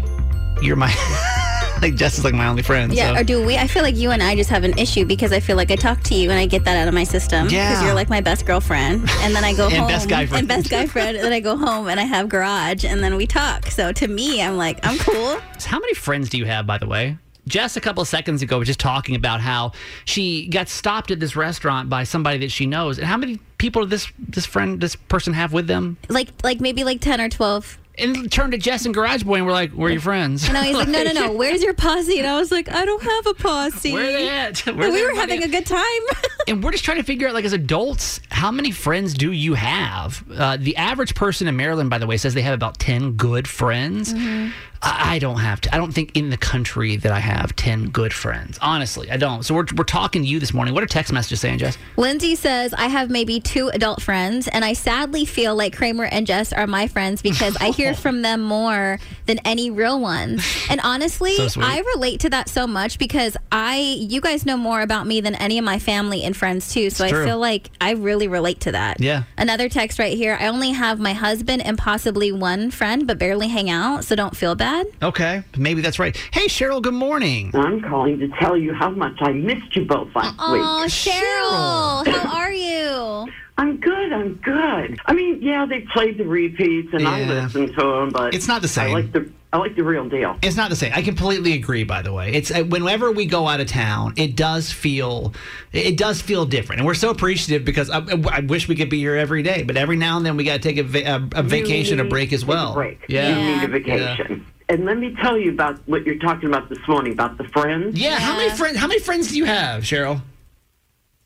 you're 0.62 0.75
my. 0.75 0.91
like, 1.81 1.95
Jess 1.95 2.17
is 2.17 2.23
like 2.23 2.33
my 2.33 2.47
only 2.47 2.61
friend. 2.63 2.93
Yeah, 2.93 3.13
so. 3.13 3.19
or 3.21 3.23
do 3.23 3.45
we? 3.45 3.57
I 3.57 3.67
feel 3.67 3.83
like 3.83 3.95
you 3.95 4.11
and 4.11 4.21
I 4.23 4.35
just 4.35 4.49
have 4.49 4.63
an 4.63 4.77
issue 4.77 5.05
because 5.05 5.31
I 5.31 5.39
feel 5.39 5.55
like 5.55 5.71
I 5.71 5.75
talk 5.75 6.01
to 6.03 6.15
you 6.15 6.29
and 6.29 6.39
I 6.39 6.45
get 6.45 6.63
that 6.65 6.77
out 6.77 6.87
of 6.87 6.93
my 6.93 7.03
system. 7.03 7.47
Yeah, 7.49 7.69
Because 7.71 7.83
you're 7.85 7.93
like 7.93 8.09
my 8.09 8.21
best 8.21 8.45
girlfriend. 8.45 9.09
And 9.21 9.35
then 9.35 9.43
I 9.43 9.53
go 9.53 9.65
And 9.67 9.75
home. 9.77 9.87
best 9.87 10.09
guy 10.09 10.25
friend. 10.25 10.39
And 10.39 10.47
best 10.47 10.69
guy 10.69 10.85
friend. 10.87 11.15
and 11.17 11.25
then 11.25 11.33
I 11.33 11.39
go 11.39 11.57
home 11.57 11.87
and 11.87 11.99
I 11.99 12.03
have 12.03 12.29
garage 12.29 12.83
and 12.85 13.03
then 13.03 13.15
we 13.15 13.27
talk. 13.27 13.67
So 13.67 13.91
to 13.91 14.07
me, 14.07 14.41
I'm 14.41 14.57
like, 14.57 14.79
I'm 14.85 14.97
cool. 14.99 15.37
So 15.59 15.69
How 15.69 15.79
many 15.79 15.93
friends 15.95 16.29
do 16.29 16.37
you 16.37 16.45
have, 16.45 16.67
by 16.67 16.77
the 16.77 16.85
way? 16.87 17.17
Jess, 17.47 17.77
a 17.77 17.81
couple 17.81 18.01
of 18.01 18.07
seconds 18.07 18.41
ago, 18.41 18.59
was 18.59 18.67
just 18.67 18.79
talking 18.79 19.15
about 19.15 19.39
how 19.41 19.71
she 20.05 20.47
got 20.47 20.67
stopped 20.67 21.11
at 21.11 21.19
this 21.19 21.35
restaurant 21.35 21.89
by 21.89 22.03
somebody 22.03 22.37
that 22.39 22.51
she 22.51 22.65
knows. 22.65 22.97
And 22.99 23.07
how 23.07 23.17
many 23.17 23.39
people 23.57 23.81
did 23.83 23.89
this 23.89 24.11
this 24.19 24.45
friend, 24.45 24.79
this 24.81 24.95
person 24.95 25.33
have 25.33 25.53
with 25.53 25.65
them? 25.67 25.97
Like, 26.09 26.27
like 26.43 26.59
maybe 26.59 26.83
like 26.83 26.99
10 27.01 27.21
or 27.21 27.29
12. 27.29 27.77
And 27.97 28.31
turned 28.31 28.51
to 28.51 28.57
Jess 28.57 28.86
and 28.86 28.93
Garage 28.93 29.23
Boy 29.23 29.36
and 29.36 29.45
we're 29.45 29.51
like, 29.51 29.71
"We're 29.73 29.89
your 29.89 30.01
friends." 30.01 30.47
No, 30.51 30.62
he's 30.62 30.75
like, 30.75 30.88
no, 30.88 31.03
no, 31.03 31.12
no. 31.12 31.31
Where's 31.38 31.63
your 31.63 31.73
posse? 31.73 32.19
And 32.19 32.27
I 32.27 32.39
was 32.39 32.51
like, 32.51 32.69
I 32.69 32.86
don't 32.86 33.01
have 33.01 33.27
a 33.27 33.33
posse. 33.33 33.91
Where 33.91 34.07
are 34.07 34.12
they 34.12 34.29
at? 34.29 34.60
Where's 34.60 34.93
we 34.93 35.03
were 35.03 35.15
having 35.15 35.43
a 35.43 35.47
good 35.47 35.65
time. 35.65 36.01
and 36.47 36.63
we're 36.63 36.71
just 36.71 36.86
trying 36.86 36.97
to 36.97 37.03
figure 37.03 37.27
out, 37.27 37.33
like, 37.33 37.45
as 37.45 37.53
adults, 37.53 38.19
how 38.29 38.51
many 38.51 38.71
friends 38.71 39.13
do 39.13 39.31
you 39.31 39.55
have? 39.55 40.23
Uh, 40.31 40.57
the 40.57 40.75
average 40.77 41.15
person 41.15 41.47
in 41.47 41.55
Maryland, 41.55 41.89
by 41.89 41.97
the 41.97 42.05
way, 42.05 42.17
says 42.17 42.33
they 42.33 42.41
have 42.43 42.53
about 42.53 42.77
ten 42.77 43.13
good 43.13 43.47
friends. 43.47 44.13
Mm-hmm. 44.13 44.51
I, 44.81 45.19
don't 45.19 45.39
have 45.39 45.61
to. 45.61 45.73
I 45.73 45.77
don't 45.77 45.91
think 45.91 46.15
in 46.15 46.29
the 46.29 46.37
country 46.37 46.97
that 46.97 47.11
I 47.11 47.19
have 47.19 47.55
ten 47.55 47.89
good 47.89 48.13
friends. 48.13 48.57
Honestly, 48.61 49.09
I 49.11 49.17
don't. 49.17 49.43
So 49.43 49.55
we're 49.55 49.65
we're 49.75 49.83
talking 49.83 50.21
to 50.21 50.27
you 50.27 50.39
this 50.39 50.53
morning. 50.53 50.73
What 50.73 50.83
are 50.83 50.87
text 50.87 51.11
messages 51.11 51.41
saying, 51.41 51.59
Jess? 51.59 51.77
Lindsay 51.97 52.35
says, 52.35 52.73
I 52.73 52.87
have 52.87 53.09
maybe 53.09 53.39
two 53.39 53.69
adult 53.69 54.01
friends, 54.01 54.47
and 54.47 54.63
I 54.63 54.73
sadly 54.73 55.25
feel 55.25 55.55
like 55.55 55.75
Kramer 55.75 56.05
and 56.05 56.27
Jess 56.27 56.53
are 56.53 56.67
my 56.67 56.87
friends 56.87 57.21
because 57.21 57.55
I 57.57 57.69
hear 57.71 57.93
from 58.03 58.21
them 58.21 58.41
more 58.41 58.99
than 59.25 59.39
any 59.39 59.71
real 59.71 59.99
ones. 59.99 60.45
And 60.69 60.79
honestly, 60.83 61.35
So. 61.49 61.61
I 61.61 61.79
relate 61.95 62.19
to 62.21 62.29
that 62.29 62.49
so 62.49 62.67
much 62.67 62.99
because 62.99 63.35
I, 63.51 63.77
you 63.79 64.21
guys 64.21 64.45
know 64.45 64.57
more 64.57 64.81
about 64.81 65.07
me 65.07 65.21
than 65.21 65.35
any 65.35 65.57
of 65.57 65.65
my 65.65 65.79
family 65.79 66.23
and 66.23 66.35
friends 66.35 66.71
too. 66.73 66.89
So 66.89 67.03
It's 67.05 67.13
I 67.13 67.15
true. 67.15 67.25
feel 67.25 67.39
like 67.39 67.69
I 67.81 67.91
really 67.91 68.27
relate 68.27 68.59
to 68.61 68.71
that. 68.73 68.99
Yeah. 69.01 69.23
Another 69.37 69.69
text 69.69 69.99
right 69.99 70.15
here. 70.15 70.37
I 70.39 70.47
only 70.47 70.71
have 70.71 70.99
my 70.99 71.13
husband 71.13 71.65
and 71.65 71.77
possibly 71.77 72.31
one 72.31 72.71
friend, 72.71 73.07
but 73.07 73.17
barely 73.17 73.47
hang 73.47 73.69
out, 73.69 74.03
so 74.05 74.15
don't 74.15 74.35
feel 74.35 74.53
bad. 74.55 74.66
Okay, 75.01 75.43
maybe 75.58 75.82
that's 75.82 75.97
right. 75.99 76.15
Hey, 76.34 76.47
Cheryl. 76.47 76.82
Good 76.82 76.93
morning. 76.93 77.51
I'm 77.53 77.82
calling 77.82 78.19
to 78.19 78.27
tell 78.39 78.58
you 78.58 78.73
how 78.73 78.89
much 78.89 79.15
I 79.21 79.32
missed 79.32 79.75
you 79.75 79.86
both 79.86 80.13
last 80.15 80.36
Oh, 80.39 80.82
week. 80.84 80.91
Cheryl, 80.91 82.06
how 82.08 82.36
are 82.38 82.51
you? 82.51 83.32
I'm 83.60 83.77
good. 83.77 84.12
I'm 84.13 84.34
good. 84.36 84.99
I 85.06 85.13
mean, 85.13 85.41
yeah, 85.41 85.65
they 85.65 85.82
played 85.93 86.17
the 86.17 86.25
repeats, 86.25 86.89
and 86.93 87.08
I 87.08 87.21
Yeah. 87.21 87.43
listened 87.43 87.69
to 87.77 87.82
them, 87.84 88.10
but 88.10 88.36
It's 88.36 88.47
not 88.47 88.62
the 88.62 88.67
same. 88.67 88.89
I 88.89 88.93
like 88.93 89.12
the 89.13 89.30
I 89.53 89.58
like 89.60 89.75
the 89.77 89.84
real 89.84 90.08
deal. 90.10 90.36
It's 90.43 90.58
not 90.58 90.69
the 90.69 90.75
same. 90.75 90.91
I 90.93 91.01
completely 91.01 91.53
agree. 91.53 91.86
By 91.86 92.01
the 92.01 92.12
way, 92.12 92.34
it's 92.34 92.51
uh, 92.51 92.63
whenever 92.65 93.12
we 93.13 93.25
go 93.25 93.47
out 93.47 93.62
of 93.62 93.67
town, 93.67 94.13
it 94.17 94.36
does 94.36 94.71
feel 94.71 95.34
it 95.71 95.95
does 95.97 96.21
feel 96.21 96.45
different, 96.45 96.82
and 96.82 96.86
we're 96.86 96.93
so 96.93 97.10
appreciative 97.10 97.63
because 97.63 97.89
I, 97.89 97.99
I 98.30 98.41
wish 98.41 98.67
we 98.67 98.75
could 98.75 98.89
be 98.89 98.99
here 98.99 99.15
every 99.15 99.43
day, 99.43 99.63
but 99.63 99.77
every 99.77 99.95
now 99.95 100.17
and 100.17 100.25
then 100.25 100.36
we 100.36 100.43
got 100.43 100.53
to 100.53 100.60
take 100.60 100.77
a, 100.77 100.84
va- 100.84 101.30
a, 101.34 101.39
a 101.39 101.43
vacation, 101.43 102.01
a 102.01 102.03
break 102.03 102.34
as 102.34 102.41
need 102.41 102.49
take 102.49 102.49
well. 102.49 102.71
A 102.73 102.75
break. 102.75 102.99
Yeah. 103.08 103.30
You 103.30 103.56
need 103.56 103.63
a 103.63 103.67
vacation. 103.69 104.45
And 104.69 104.86
let 104.86 104.97
me 104.97 105.15
tell 105.21 105.38
you 105.38 105.51
about 105.51 105.80
what 105.88 106.06
you're 106.06 106.17
talking 106.19 106.49
about 106.49 106.67
this 106.69 106.80
morning 106.88 107.13
about 107.13 107.38
the 107.38 107.45
friends. 107.45 107.97
Yeah. 107.97 108.19
How 108.19 108.36
many 108.36 108.49
friends? 108.56 108.77
How 108.77 108.88
many 108.88 108.99
friends 108.99 109.30
do 109.30 109.38
you 109.38 109.45
have, 109.45 109.84
Cheryl? 109.84 110.21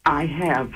I 0.05 0.25
have 0.25 0.71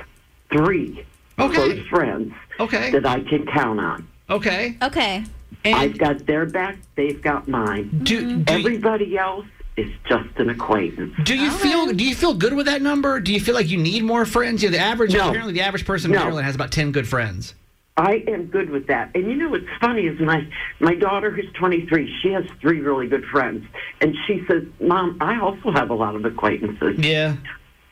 three 0.52 1.06
okay. 1.40 1.56
close 1.56 1.88
friends 1.88 2.34
Okay. 2.60 2.92
that 2.92 3.06
I 3.06 3.20
can 3.22 3.46
count 3.46 3.80
on. 3.80 4.08
Okay. 4.30 4.78
Okay. 4.82 5.24
I've 5.64 5.98
got 5.98 6.26
their 6.26 6.46
back. 6.46 6.78
They've 6.96 7.22
got 7.22 7.48
mine. 7.48 8.02
Do, 8.04 8.44
Everybody 8.48 9.18
else 9.18 9.46
is 9.78 9.92
just 10.08 10.30
an 10.38 10.50
acquaintance. 10.50 11.14
Do 11.24 11.36
you 11.36 11.52
feel 11.52 11.88
do 11.92 12.04
you 12.04 12.16
feel 12.16 12.34
good 12.34 12.54
with 12.54 12.66
that 12.68 12.82
number? 12.82 13.20
Do 13.20 13.34
you 13.34 13.40
feel 13.40 13.56
like 13.56 13.70
you 13.70 13.78
need 13.78 14.04
more 14.04 14.26
friends? 14.26 14.64
You 14.64 14.70
know, 14.70 14.78
the 14.78 14.84
average 14.84 15.14
No. 15.14 15.30
apparently 15.30 15.54
the 15.54 15.62
average 15.62 15.86
person 15.86 16.12
in 16.12 16.16
No. 16.18 16.24
Maryland 16.24 16.46
has 16.46 16.56
about 16.56 16.72
ten 16.72 16.92
good 16.92 17.08
friends. 17.08 17.54
I 17.98 18.24
am 18.28 18.48
good 18.48 18.70
with 18.70 18.88
that. 18.88 19.12
And 19.16 19.28
you 19.28 19.36
know 19.36 19.50
what's 19.50 19.66
funny 19.80 20.08
is 20.08 20.20
my 20.20 20.46
my 20.80 20.96
daughter 20.96 21.32
who's 21.32 21.50
23, 21.54 22.14
she 22.22 22.32
has 22.32 22.46
three 22.60 22.82
really 22.82 23.08
good 23.08 23.26
friends, 23.26 23.66
and 24.02 24.16
she 24.28 24.44
says, 24.48 24.64
"Mom, 24.82 25.18
I 25.22 25.40
also 25.40 25.72
have 25.72 25.90
a 25.90 25.94
lot 25.94 26.16
of 26.16 26.26
acquaintances." 26.26 27.00
Yeah. 27.00 27.38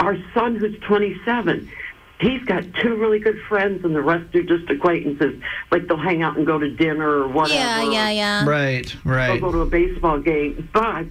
Our 0.01 0.17
son 0.33 0.57
who's 0.57 0.77
27, 0.81 1.71
he's 2.19 2.43
got 2.43 2.65
two 2.81 2.95
really 2.95 3.19
good 3.19 3.39
friends, 3.47 3.85
and 3.85 3.95
the 3.95 4.01
rest 4.01 4.35
are 4.35 4.43
just 4.43 4.69
acquaintances. 4.69 5.41
Like 5.71 5.87
they'll 5.87 5.95
hang 5.95 6.21
out 6.21 6.35
and 6.35 6.45
go 6.45 6.59
to 6.59 6.69
dinner 6.69 7.09
or 7.09 7.29
whatever. 7.29 7.55
Yeah, 7.55 7.89
yeah, 7.89 8.09
yeah. 8.09 8.45
Right, 8.45 8.93
right. 9.05 9.27
They'll 9.27 9.33
right. 9.35 9.41
go 9.41 9.51
to 9.53 9.61
a 9.61 9.65
baseball 9.65 10.19
game, 10.19 10.67
but 10.73 11.07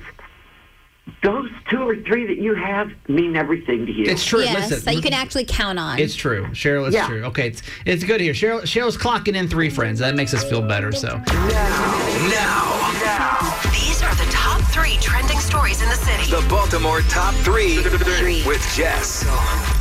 those 1.22 1.50
two 1.68 1.82
or 1.82 1.96
three 1.96 2.26
that 2.26 2.38
you 2.38 2.54
have 2.54 2.90
mean 3.08 3.34
everything 3.36 3.86
to 3.86 3.92
you. 3.92 4.04
It's 4.06 4.24
true. 4.24 4.42
Yes, 4.42 4.70
Listen, 4.70 4.84
that 4.84 4.94
you 4.94 5.02
can 5.02 5.12
actually 5.12 5.44
count 5.44 5.78
on. 5.78 5.98
It's 5.98 6.14
true, 6.14 6.44
Cheryl. 6.52 6.86
It's 6.86 6.94
Yeah. 6.94 7.06
true. 7.08 7.22
Okay, 7.24 7.48
it's 7.48 7.62
it's 7.84 8.04
good 8.04 8.20
here. 8.20 8.32
Cheryl 8.32 8.62
Cheryl's 8.62 8.96
clocking 8.96 9.34
in 9.34 9.48
three 9.48 9.68
friends. 9.70 9.98
That 9.98 10.14
makes 10.14 10.32
us 10.32 10.44
feel 10.44 10.62
better. 10.62 10.92
So 10.92 11.08
Now, 11.08 11.22
now, 13.04 13.60
These 13.72 13.72
are 13.72 13.72
the 13.72 13.76
top 13.76 13.91
three 14.72 14.96
trending 15.02 15.38
stories 15.38 15.82
in 15.82 15.88
the 15.90 15.96
city. 15.96 16.30
the 16.30 16.44
Baltimore 16.48 17.02
top 17.02 17.35
three 17.37 17.76
with 18.46 18.72
Jess. 18.74 19.22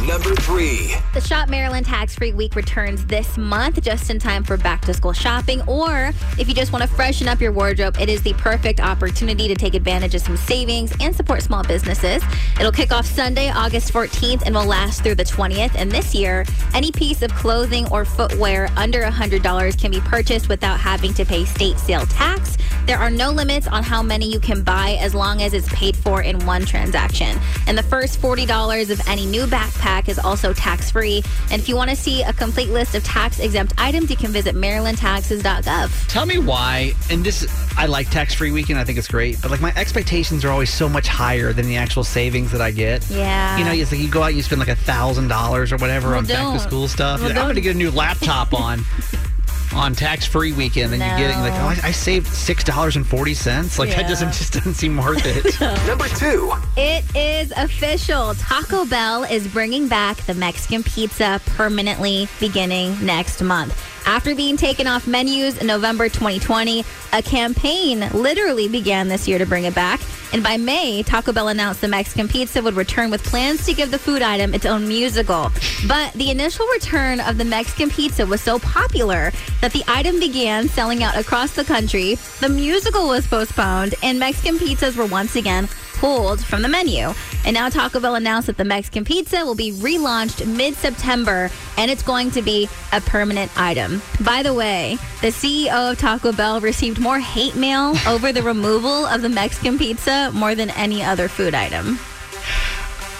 Number 0.06 0.36
three. 0.36 0.95
The 1.13 1.21
Shop 1.21 1.47
Maryland 1.47 1.86
Tax 1.86 2.15
Free 2.15 2.34
Week 2.34 2.56
returns 2.56 3.06
this 3.06 3.38
month, 3.38 3.82
just 3.82 4.10
in 4.10 4.19
time 4.19 4.43
for 4.43 4.58
back 4.58 4.82
to 4.82 4.93
school 4.93 5.13
shopping. 5.13 5.62
Or 5.62 6.12
if 6.38 6.49
you 6.49 6.54
just 6.54 6.73
want 6.73 6.84
to 6.84 6.89
freshen 6.89 7.30
up 7.30 7.39
your 7.39 7.54
wardrobe, 7.54 7.95
it 8.01 8.10
is 8.10 8.21
the 8.21 8.34
perfect 8.34 8.82
opportunity 8.82 9.47
to 9.47 9.56
take 9.56 9.75
advantage 9.75 10.13
of 10.13 10.21
some 10.21 10.36
savings 10.36 10.93
and 10.99 11.15
support 11.15 11.41
small 11.41 11.63
businesses. 11.63 12.21
It'll 12.60 12.71
kick 12.73 12.91
off 12.91 13.06
Sunday, 13.06 13.49
August 13.49 13.93
14th, 13.93 14.43
and 14.45 14.54
will 14.54 14.65
last 14.65 15.04
through 15.04 15.15
the 15.15 15.23
20th. 15.23 15.71
And 15.75 15.89
this 15.89 16.13
year, 16.13 16.43
any 16.73 16.91
piece 16.91 17.21
of 17.21 17.32
clothing 17.34 17.88
or 17.91 18.04
footwear 18.04 18.67
under 18.75 19.04
$100 19.04 19.80
can 19.80 19.91
be 19.91 20.01
purchased 20.01 20.49
without 20.49 20.82
having 20.82 21.13
to 21.13 21.23
pay 21.23 21.45
state 21.45 21.80
sale 21.80 22.06
tax. 22.08 22.58
There 22.86 22.98
are 22.98 23.10
no 23.12 23.30
limits 23.30 23.67
on 23.67 23.84
how 23.84 24.02
many 24.02 24.30
you 24.32 24.39
can 24.39 24.63
buy 24.63 24.98
as 25.00 25.13
long 25.13 25.41
as 25.41 25.54
it's 25.54 25.70
paid 25.70 25.96
for 25.96 26.22
in 26.22 26.46
one 26.46 26.65
transaction. 26.65 27.38
And 27.67 27.78
the 27.78 27.84
first 27.84 28.20
$40 28.20 28.89
of 28.89 29.08
any 29.08 29.26
new 29.26 29.46
backpack 29.46 30.10
is 30.10 30.17
also 30.17 30.52
tax 30.54 30.91
free. 30.91 31.24
And 31.52 31.62
if 31.62 31.70
you 31.70 31.76
want 31.76 31.89
to 31.91 31.96
see 31.96 32.24
a 32.24 32.34
complete 32.34 32.70
list 32.70 32.96
of 32.96 33.04
tax 33.04 33.39
exempt 33.39 33.74
items, 33.78 34.10
you 34.10 34.17
can 34.17 34.32
visit 34.32 34.56
marylandtaxes.gov. 34.56 36.08
tell 36.12 36.26
me 36.26 36.39
why. 36.39 36.94
And 37.10 37.24
this, 37.24 37.48
I 37.78 37.86
like 37.86 38.10
tax 38.10 38.34
free 38.34 38.52
weekend. 38.52 38.80
I 38.80 38.84
think 38.84 38.98
it's 38.98 39.08
great. 39.08 39.41
But 39.41 39.52
like 39.52 39.62
my 39.62 39.74
expectations 39.76 40.44
are 40.44 40.50
always 40.50 40.74
so 40.74 40.89
much 40.89 41.08
higher 41.08 41.54
than 41.54 41.67
the 41.67 41.78
actual 41.78 42.04
savings 42.04 42.52
that 42.52 42.62
I 42.62 42.72
get. 42.72 43.08
Yeah. 43.10 43.58
You 43.58 43.65
know, 43.65 43.72
it's 43.72 43.91
like 43.91 44.02
you 44.02 44.10
go 44.10 44.24
out 44.24 44.28
and 44.28 44.38
you 44.38 44.44
spend 44.44 44.60
like 44.60 44.67
a 44.70 44.76
thousand 44.76 45.28
dollars 45.28 45.72
or 45.72 45.78
whatever 45.78 46.10
Well, 46.10 46.17
on 46.20 46.26
back 46.26 46.54
to 46.54 46.60
school 46.60 46.88
stuff. 46.88 47.22
Well, 47.22 47.30
I'm 47.30 47.36
going 47.36 47.56
to 47.56 47.62
get 47.62 47.76
a 47.76 47.78
new 47.78 47.91
laptop 47.91 48.54
on. 48.54 48.84
On 49.73 49.93
tax 49.93 50.25
free 50.25 50.51
weekend, 50.51 50.93
and 50.93 51.01
you 51.01 51.07
get 51.07 51.19
you're 51.19 51.41
like, 51.49 51.53
oh, 51.53 51.81
I, 51.84 51.88
I 51.88 51.91
saved 51.91 52.27
six 52.27 52.63
dollars 52.63 52.97
and 52.97 53.07
forty 53.07 53.34
cents. 53.34 53.79
Like 53.79 53.89
that 53.91 54.01
Yeah. 54.01 54.07
doesn't 54.10 54.34
just 54.34 54.53
doesn't 54.53 54.73
seem 54.73 54.97
worth 54.97 55.21
it. 55.25 55.60
Number 55.88 56.07
two. 56.10 56.51
It 56.75 57.03
is 57.15 57.51
official. 57.55 58.34
Taco 58.36 58.86
Bell 58.86 59.23
is 59.23 59.47
bringing 59.47 59.88
back 59.88 60.17
the 60.25 60.34
Mexican 60.34 60.84
pizza 60.84 61.39
permanently 61.45 62.27
beginning 62.39 63.03
next 63.05 63.41
month. 63.41 63.73
After 64.12 64.36
being 64.36 64.58
taken 64.58 64.88
off 64.88 65.08
menus 65.08 65.58
in 65.58 65.67
November 65.67 66.10
2020, 66.10 66.84
a 67.13 67.21
campaign 67.21 68.10
literally 68.12 68.67
began 68.67 69.08
this 69.08 69.26
year 69.26 69.38
to 69.38 69.45
bring 69.45 69.63
it 69.63 69.74
back. 69.74 70.02
And 70.34 70.43
by 70.43 70.58
May, 70.58 71.02
Taco 71.02 71.32
Bell 71.32 71.47
announced 71.47 71.80
the 71.80 71.88
Mexican 71.88 72.28
pizza 72.28 72.62
would 72.62 72.74
return 72.74 73.10
with 73.10 73.24
plans 73.24 73.65
to 73.65 73.74
give 73.74 73.89
the 73.89 73.97
food 73.97 74.21
item 74.21 74.54
its 74.54 74.65
own 74.65 74.86
musical. 74.86 75.50
But 75.88 76.12
the 76.12 76.30
initial 76.30 76.67
return 76.74 77.21
of 77.21 77.38
the 77.38 77.45
Mexican 77.45 77.89
pizza 77.89 78.26
was 78.26 78.41
so 78.41 78.60
popular 78.60 79.32
that 79.62 79.71
the 79.71 79.84
item 79.88 80.19
began 80.19 80.67
selling 80.67 81.04
out 81.04 81.15
across 81.15 81.54
the 81.54 81.63
country. 81.63 82.15
The 82.41 82.50
musical 82.50 83.08
was 83.08 83.26
postponed, 83.26 83.95
and 84.04 84.19
Mexican 84.19 84.58
pizzas 84.58 84.97
were 84.97 85.06
once 85.06 85.38
again 85.38 85.69
pulled 86.02 86.44
from 86.44 86.64
the 86.64 86.68
menu. 86.68 87.14
And 87.46 87.54
now 87.54 87.70
Taco 87.70 88.00
Bell 88.00 88.16
announced 88.16 88.48
that 88.48 88.58
the 88.58 88.66
Mexican 88.66 89.06
pizza 89.06 89.46
will 89.46 89.54
be 89.54 89.72
relaunched 89.72 90.44
mid 90.48 90.74
September 90.74 91.52
and 91.78 91.92
it's 91.92 92.02
going 92.02 92.32
to 92.32 92.42
be 92.42 92.68
a 92.92 93.00
permanent 93.02 93.52
item. 93.56 94.02
By 94.20 94.42
the 94.42 94.52
way, 94.52 94.98
the 95.22 95.28
CEO 95.28 95.92
of 95.92 96.00
Taco 96.00 96.32
Bell 96.32 96.60
received 96.60 97.00
more 97.00 97.20
hate 97.20 97.56
mail 97.56 97.94
over 98.08 98.32
the 98.32 98.42
removal 98.42 99.06
of 99.06 99.22
the 99.22 99.30
Mexican 99.30 99.78
pizza 99.78 100.32
more 100.34 100.56
than 100.56 100.72
any 100.72 101.04
other 101.04 101.28
food 101.28 101.54
item. 101.54 102.00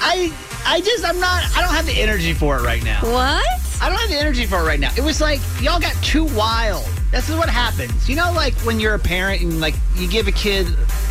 I 0.02 0.34
I 0.66 0.82
just 0.82 1.06
I'm 1.06 1.20
not 1.20 1.44
I 1.56 1.62
don't 1.62 1.76
have 1.76 1.86
the 1.86 2.02
energy 2.02 2.34
for 2.34 2.58
it 2.58 2.64
right 2.64 2.84
now. 2.84 3.02
What? 3.02 3.46
I 3.80 3.90
don't 3.90 4.00
have 4.00 4.10
the 4.10 4.18
energy 4.18 4.48
for 4.48 4.62
it 4.62 4.66
right 4.66 4.80
now. 4.80 4.92
It 4.98 5.04
was 5.04 5.22
like 5.22 5.40
y'all 5.62 5.80
got 5.80 5.96
too 6.04 6.26
wild. 6.36 6.90
This 7.12 7.28
is 7.28 7.36
what 7.36 7.50
happens. 7.50 8.08
You 8.08 8.16
know, 8.16 8.32
like 8.34 8.54
when 8.62 8.80
you're 8.80 8.94
a 8.94 9.00
parent 9.00 9.42
and 9.42 9.60
like 9.60 9.76
you 9.96 10.08
give 10.08 10.28
a 10.28 10.32
kid 10.32 10.68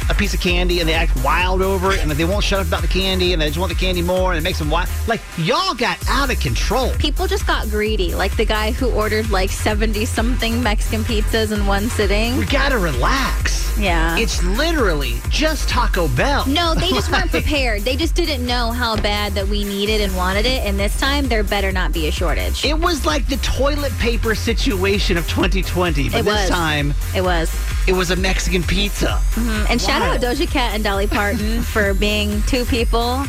a 0.09 0.15
piece 0.15 0.33
of 0.33 0.41
candy 0.41 0.81
and 0.81 0.89
they 0.89 0.95
act 0.95 1.13
wild 1.23 1.61
over 1.61 1.93
it 1.93 2.01
and 2.01 2.11
they 2.11 2.25
won't 2.25 2.43
shut 2.43 2.59
up 2.59 2.67
about 2.67 2.81
the 2.81 2.89
candy 2.89 3.33
and 3.35 3.43
they 3.43 3.47
just 3.47 3.59
want 3.59 3.71
the 3.71 3.79
candy 3.79 4.01
more 4.01 4.33
and 4.33 4.39
it 4.39 4.43
makes 4.43 4.59
them 4.59 4.71
wild. 4.71 4.89
Like 5.07 5.21
y'all 5.37 5.75
got 5.75 5.99
out 6.09 6.33
of 6.33 6.41
control. 6.41 6.91
People 6.95 7.27
just 7.27 7.47
got 7.47 7.69
greedy, 7.69 8.15
like 8.15 8.35
the 8.37 8.47
guy 8.47 8.73
who 8.73 8.91
ordered 8.91 9.29
like 9.31 9.51
70 9.51 10.07
something 10.07 10.63
Mexican 10.63 11.03
pizzas 11.03 11.53
in 11.53 11.67
one 11.67 11.91
sitting. 11.91 12.39
We 12.39 12.47
gotta 12.47 12.79
relax. 12.79 13.60
Yeah. 13.81 14.16
It's 14.19 14.43
literally 14.43 15.14
just 15.29 15.69
Taco 15.69 16.09
Bell. 16.09 16.47
No, 16.47 16.75
they 16.75 16.88
just 16.90 17.11
weren't 17.11 17.31
prepared. 17.38 17.83
They 17.83 17.97
just 17.97 18.14
didn't 18.14 18.47
know 18.47 18.71
how 18.71 18.97
bad 18.97 19.33
that 19.35 19.49
we 19.49 19.64
needed 19.64 20.01
and 20.01 20.14
wanted 20.16 20.47
it. 20.47 20.64
And 20.66 20.79
this 20.79 20.99
time, 20.99 21.29
there 21.29 21.43
better 21.43 21.73
not 21.73 21.93
be 21.93 22.07
a 22.09 22.11
shortage. 22.12 22.64
It 22.64 22.79
was 22.79 23.07
like 23.07 23.27
the 23.27 23.37
toilet 23.38 23.93
paper 23.99 24.35
situation 24.35 25.16
of 25.16 25.29
2020, 25.29 26.09
but 26.11 26.19
It 26.21 26.25
this 26.25 26.35
was. 26.35 26.51
time 26.51 26.95
It 27.14 27.23
was. 27.23 27.55
it 27.87 27.93
was 27.93 28.11
a 28.11 28.16
Mexican 28.16 28.62
pizza. 28.62 29.21
Mhm. 29.35 29.71
And 29.71 29.81
shout 29.81 30.03
out. 30.03 30.21
Doja 30.21 30.49
Cat 30.51 30.75
and 30.75 30.85
Dolly 30.85 31.07
Parton 31.07 31.62
for 31.73 31.95
being 31.95 32.43
two 32.43 32.64
people 32.66 33.25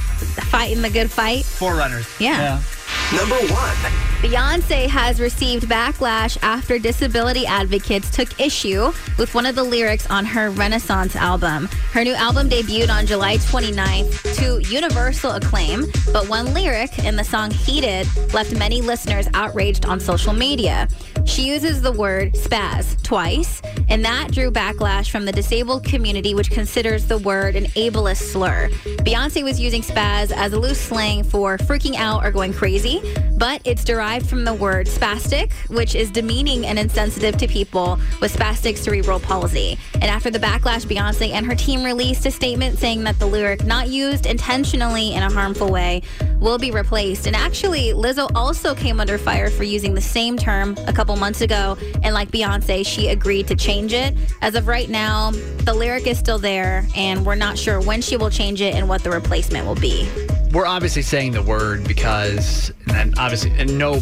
fighting 0.49 0.81
the 0.81 0.89
good 0.89 1.09
fight. 1.11 1.45
Forerunners. 1.45 2.05
Yeah. 2.19 2.61
Number 3.13 3.35
one. 3.35 3.75
Beyonce 4.21 4.87
has 4.87 5.19
received 5.19 5.65
backlash 5.65 6.37
after 6.41 6.79
disability 6.79 7.45
advocates 7.45 8.09
took 8.09 8.39
issue 8.39 8.93
with 9.17 9.35
one 9.35 9.45
of 9.45 9.55
the 9.55 9.63
lyrics 9.63 10.09
on 10.09 10.23
her 10.23 10.49
Renaissance 10.51 11.17
album. 11.17 11.67
Her 11.91 12.05
new 12.05 12.13
album 12.13 12.47
debuted 12.47 12.89
on 12.89 13.05
July 13.05 13.35
29th 13.37 14.37
to 14.37 14.61
universal 14.71 15.31
acclaim, 15.31 15.87
but 16.13 16.29
one 16.29 16.53
lyric 16.53 16.99
in 16.99 17.17
the 17.17 17.23
song 17.23 17.51
Heated 17.51 18.07
left 18.33 18.55
many 18.55 18.81
listeners 18.81 19.27
outraged 19.33 19.85
on 19.85 19.99
social 19.99 20.31
media. 20.31 20.87
She 21.25 21.47
uses 21.47 21.81
the 21.81 21.91
word 21.91 22.33
spaz 22.33 23.01
twice, 23.03 23.61
and 23.89 24.03
that 24.05 24.31
drew 24.31 24.51
backlash 24.51 25.09
from 25.09 25.25
the 25.25 25.31
disabled 25.31 25.83
community, 25.83 26.33
which 26.33 26.51
considers 26.51 27.05
the 27.05 27.17
word 27.19 27.55
an 27.55 27.65
ableist 27.65 28.31
slur. 28.31 28.69
Beyonce 29.03 29.43
was 29.43 29.59
using 29.59 29.81
spaz 29.81 30.31
as 30.31 30.53
a 30.53 30.59
loose 30.59 30.79
slang 30.79 31.23
for 31.23 31.57
freaking 31.57 31.95
out 31.95 32.25
or 32.25 32.31
going 32.31 32.53
crazy, 32.53 33.01
but 33.37 33.61
it's 33.65 33.83
derived 33.83 34.27
from 34.27 34.43
the 34.43 34.53
word 34.53 34.87
spastic, 34.87 35.51
which 35.69 35.95
is 35.95 36.11
demeaning 36.11 36.65
and 36.65 36.77
insensitive 36.77 37.37
to 37.37 37.47
people 37.47 37.99
with 38.19 38.35
spastic 38.35 38.77
cerebral 38.77 39.19
palsy. 39.19 39.77
And 39.95 40.05
after 40.05 40.29
the 40.29 40.39
backlash, 40.39 40.85
Beyonce 40.85 41.31
and 41.31 41.45
her 41.45 41.55
team 41.55 41.83
released 41.83 42.25
a 42.25 42.31
statement 42.31 42.77
saying 42.77 43.03
that 43.03 43.19
the 43.19 43.25
lyric, 43.25 43.63
not 43.63 43.89
used 43.89 44.25
intentionally 44.25 45.13
in 45.13 45.23
a 45.23 45.31
harmful 45.31 45.71
way, 45.71 46.01
will 46.41 46.57
be 46.57 46.71
replaced. 46.71 47.27
And 47.27 47.35
actually, 47.35 47.93
Lizzo 47.93 48.29
also 48.35 48.75
came 48.75 48.99
under 48.99 49.17
fire 49.17 49.49
for 49.49 49.63
using 49.63 49.93
the 49.93 50.01
same 50.01 50.35
term 50.35 50.75
a 50.87 50.91
couple 50.91 51.15
months 51.15 51.39
ago. 51.39 51.77
And 52.03 52.13
like 52.13 52.31
Beyonce, 52.31 52.85
she 52.85 53.07
agreed 53.09 53.47
to 53.47 53.55
change 53.55 53.93
it. 53.93 54.17
As 54.41 54.55
of 54.55 54.67
right 54.67 54.89
now, 54.89 55.31
the 55.31 55.73
lyric 55.73 56.07
is 56.07 56.17
still 56.17 56.39
there, 56.39 56.85
and 56.95 57.25
we're 57.25 57.35
not 57.35 57.57
sure 57.57 57.79
when 57.79 58.01
she 58.01 58.17
will 58.17 58.31
change 58.31 58.59
it 58.59 58.75
and 58.75 58.89
what 58.89 59.03
the 59.03 59.11
replacement 59.11 59.65
will 59.65 59.75
be. 59.75 60.09
We're 60.51 60.65
obviously 60.65 61.03
saying 61.03 61.31
the 61.31 61.43
word 61.43 61.87
because, 61.87 62.73
and 62.93 63.17
obviously, 63.17 63.51
and 63.51 63.77
no 63.77 64.01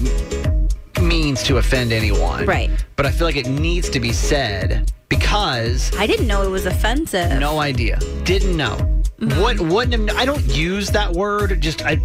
means 1.01 1.43
to 1.43 1.57
offend 1.57 1.91
anyone. 1.91 2.45
Right. 2.45 2.71
But 2.95 3.05
I 3.05 3.11
feel 3.11 3.27
like 3.27 3.35
it 3.35 3.47
needs 3.47 3.89
to 3.89 3.99
be 3.99 4.11
said 4.11 4.91
because 5.09 5.95
I 5.97 6.07
didn't 6.07 6.27
know 6.27 6.41
it 6.43 6.49
was 6.49 6.65
offensive. 6.65 7.39
no 7.39 7.59
idea, 7.59 7.99
didn't 8.23 8.55
know. 8.55 8.77
Mm-hmm. 9.19 9.41
What 9.41 9.59
wouldn't 9.59 10.09
have, 10.09 10.17
I 10.17 10.25
don't 10.25 10.45
use 10.45 10.89
that 10.91 11.11
word. 11.11 11.59
Just 11.59 11.81
I, 11.83 11.99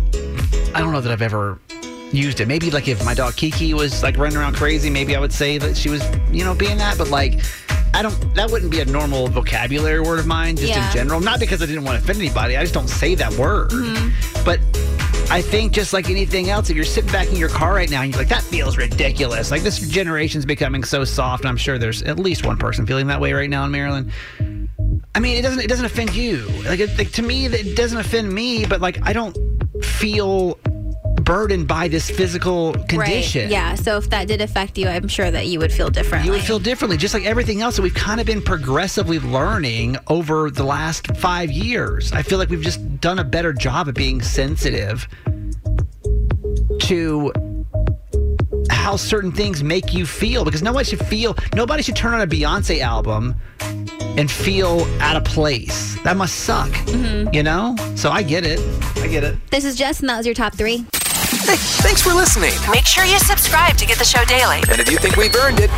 I 0.75 0.81
don't 0.81 0.93
know 0.93 1.01
that 1.01 1.13
I've 1.13 1.23
ever 1.23 1.59
used 2.13 2.41
it. 2.41 2.49
Maybe 2.49 2.71
like 2.71 2.89
if 2.89 3.05
my 3.05 3.15
dog 3.15 3.37
Kiki 3.37 3.75
was 3.75 4.03
like 4.03 4.17
running 4.17 4.37
around 4.37 4.57
crazy, 4.57 4.91
maybe 4.91 5.17
I 5.17 5.21
would 5.21 5.33
say 5.33 5.59
that 5.59 5.77
she 5.77 5.89
was, 5.89 6.03
you 6.31 6.45
know, 6.45 6.55
being 6.55 6.79
that. 6.79 6.99
But 6.99 7.11
like, 7.11 7.41
I 7.95 8.03
don't. 8.03 8.35
That 8.35 8.51
wouldn't 8.51 8.71
be 8.71 8.81
a 8.81 8.85
normal 8.85 9.29
vocabulary 9.29 10.01
word 10.01 10.19
of 10.19 10.27
mine, 10.27 10.57
just 10.57 10.71
Yeah. 10.71 10.87
in 10.87 10.93
general. 10.93 11.21
Not 11.21 11.41
because 11.41 11.63
I 11.63 11.67
didn't 11.67 11.85
want 11.85 11.99
to 11.99 12.03
offend 12.05 12.19
anybody. 12.19 12.57
I 12.57 12.63
just 12.63 12.75
don't 12.75 12.89
say 12.89 13.15
that 13.15 13.33
word. 13.35 13.71
Mm-hmm. 13.71 14.45
But 14.45 14.61
I 15.31 15.41
think 15.41 15.73
just 15.73 15.93
like 15.93 16.11
anything 16.11 16.51
else, 16.51 16.71
if 16.71 16.77
you're 16.77 16.85
sitting 16.85 17.11
back 17.13 17.29
in 17.29 17.37
your 17.37 17.49
car 17.49 17.73
right 17.75 17.91
now 17.91 18.03
and 18.03 18.13
you're 18.13 18.21
like, 18.21 18.29
that 18.29 18.43
feels 18.43 18.77
ridiculous. 18.77 19.51
Like 19.51 19.63
this 19.63 19.79
generation's 19.79 20.45
becoming 20.45 20.85
so 20.85 21.05
soft. 21.05 21.45
And 21.45 21.49
I'm 21.49 21.57
sure 21.57 21.79
there's 21.79 22.03
at 22.03 22.19
least 22.19 22.45
one 22.45 22.57
person 22.59 22.85
feeling 22.87 23.07
that 23.07 23.21
way 23.21 23.33
right 23.33 23.49
now 23.49 23.65
in 23.65 23.71
Maryland. 23.71 24.13
I 25.17 25.21
mean, 25.21 25.37
it 25.37 25.43
doesn't 25.43 25.61
it 25.61 25.69
doesn't 25.69 25.85
offend 25.87 26.15
you. 26.15 26.39
Like, 26.65 26.81
it, 26.81 26.99
like 26.99 27.13
to 27.13 27.23
me, 27.23 27.47
it 27.47 27.77
doesn't 27.77 27.99
offend 27.99 28.33
me. 28.33 28.67
But 28.67 28.81
like, 28.81 28.99
I 29.03 29.13
don't 29.13 29.37
feel 29.85 30.59
burdened 31.23 31.67
by 31.67 31.89
this 31.89 32.11
physical 32.11 32.73
condition. 32.89 33.43
Right. 33.45 33.51
Yeah. 33.51 33.75
So 33.75 33.97
if 33.97 34.11
that 34.11 34.29
did 34.29 34.41
affect 34.41 34.77
you, 34.77 34.89
I'm 34.89 35.09
sure 35.09 35.31
that 35.31 35.47
you 35.47 35.59
would 35.59 35.73
feel 35.73 35.89
differently. 35.89 36.27
You 36.27 36.33
would 36.33 36.43
feel 36.43 36.59
differently, 36.59 36.97
just 36.97 37.15
like 37.15 37.25
everything 37.25 37.63
else 37.63 37.77
that 37.77 37.83
we've 37.83 37.95
kind 37.95 38.21
of 38.21 38.27
been 38.27 38.43
progressively 38.43 39.19
learning 39.19 39.97
over 40.09 40.51
the 40.51 40.65
last 40.65 41.17
five 41.17 41.51
years. 41.51 42.13
I 42.13 42.23
feel 42.23 42.39
like 42.39 42.51
we've 42.51 42.63
just 42.63 43.01
done 43.01 43.19
a 43.19 43.25
better 43.25 43.53
job 43.53 43.89
of 43.89 43.95
being 43.95 44.21
sensitive 44.23 45.09
to 46.81 47.33
how 48.71 48.97
certain 48.97 49.33
things 49.33 49.63
make 49.63 49.95
you 49.95 50.07
feel 50.07 50.45
because 50.45 50.63
nobody 50.63 50.85
should 50.85 51.05
feel 51.07 51.37
nobody 51.55 51.83
should 51.83 51.97
turn 51.97 52.15
on 52.15 52.21
a 52.21 52.27
Beyonce 52.27 52.81
album 52.81 53.35
and 54.17 54.31
feel 54.31 54.87
out 55.01 55.17
of 55.17 55.25
place. 55.25 55.97
That 56.05 56.17
must 56.17 56.35
suck. 56.41 56.71
Mhm. 56.87 57.35
You 57.35 57.43
know? 57.43 57.77
So 57.97 58.11
I 58.11 58.23
get 58.23 58.45
it. 58.45 58.61
I 58.97 59.07
get 59.09 59.25
it. 59.25 59.37
This 59.51 59.65
is 59.65 59.77
Jess, 59.77 60.01
and 60.01 60.09
that 60.09 60.17
was 60.17 60.27
your 60.27 60.35
top 60.35 60.55
three. 60.57 60.85
Hey, 61.45 61.57
thanks 61.85 62.01
for 62.01 62.15
listening. 62.15 62.53
Make 62.71 62.87
sure 62.87 63.05
you 63.05 63.19
subscribe 63.19 63.77
to 63.77 63.85
get 63.85 63.99
the 63.99 64.05
show 64.05 64.25
daily. 64.25 64.63
And 64.71 64.81
if 64.81 64.91
you 64.91 64.97
think 64.97 65.17
we've 65.17 65.35
earned 65.37 65.59
it, 65.61 65.69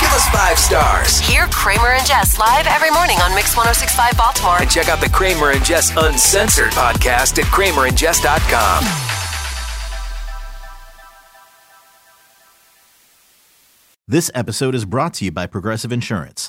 give 0.00 0.12
us 0.12 0.28
five 0.28 0.56
stars. 0.58 1.18
Hear 1.18 1.46
Kramer 1.50 1.88
and 1.98 2.06
Jess 2.06 2.38
live 2.38 2.66
every 2.68 2.90
morning 2.90 3.18
on 3.18 3.34
Mix 3.34 3.56
1065 3.56 4.16
Baltimore. 4.16 4.58
And 4.60 4.70
check 4.70 4.88
out 4.88 5.00
the 5.00 5.08
Kramer 5.08 5.50
and 5.50 5.64
Jess 5.64 5.90
Uncensored 5.96 6.70
podcast 6.72 7.38
at 7.38 7.44
kramerandjess.com. 7.46 8.84
This 14.08 14.30
episode 14.34 14.76
is 14.76 14.84
brought 14.84 15.14
to 15.14 15.24
you 15.24 15.32
by 15.32 15.46
Progressive 15.46 15.90
Insurance. 15.90 16.48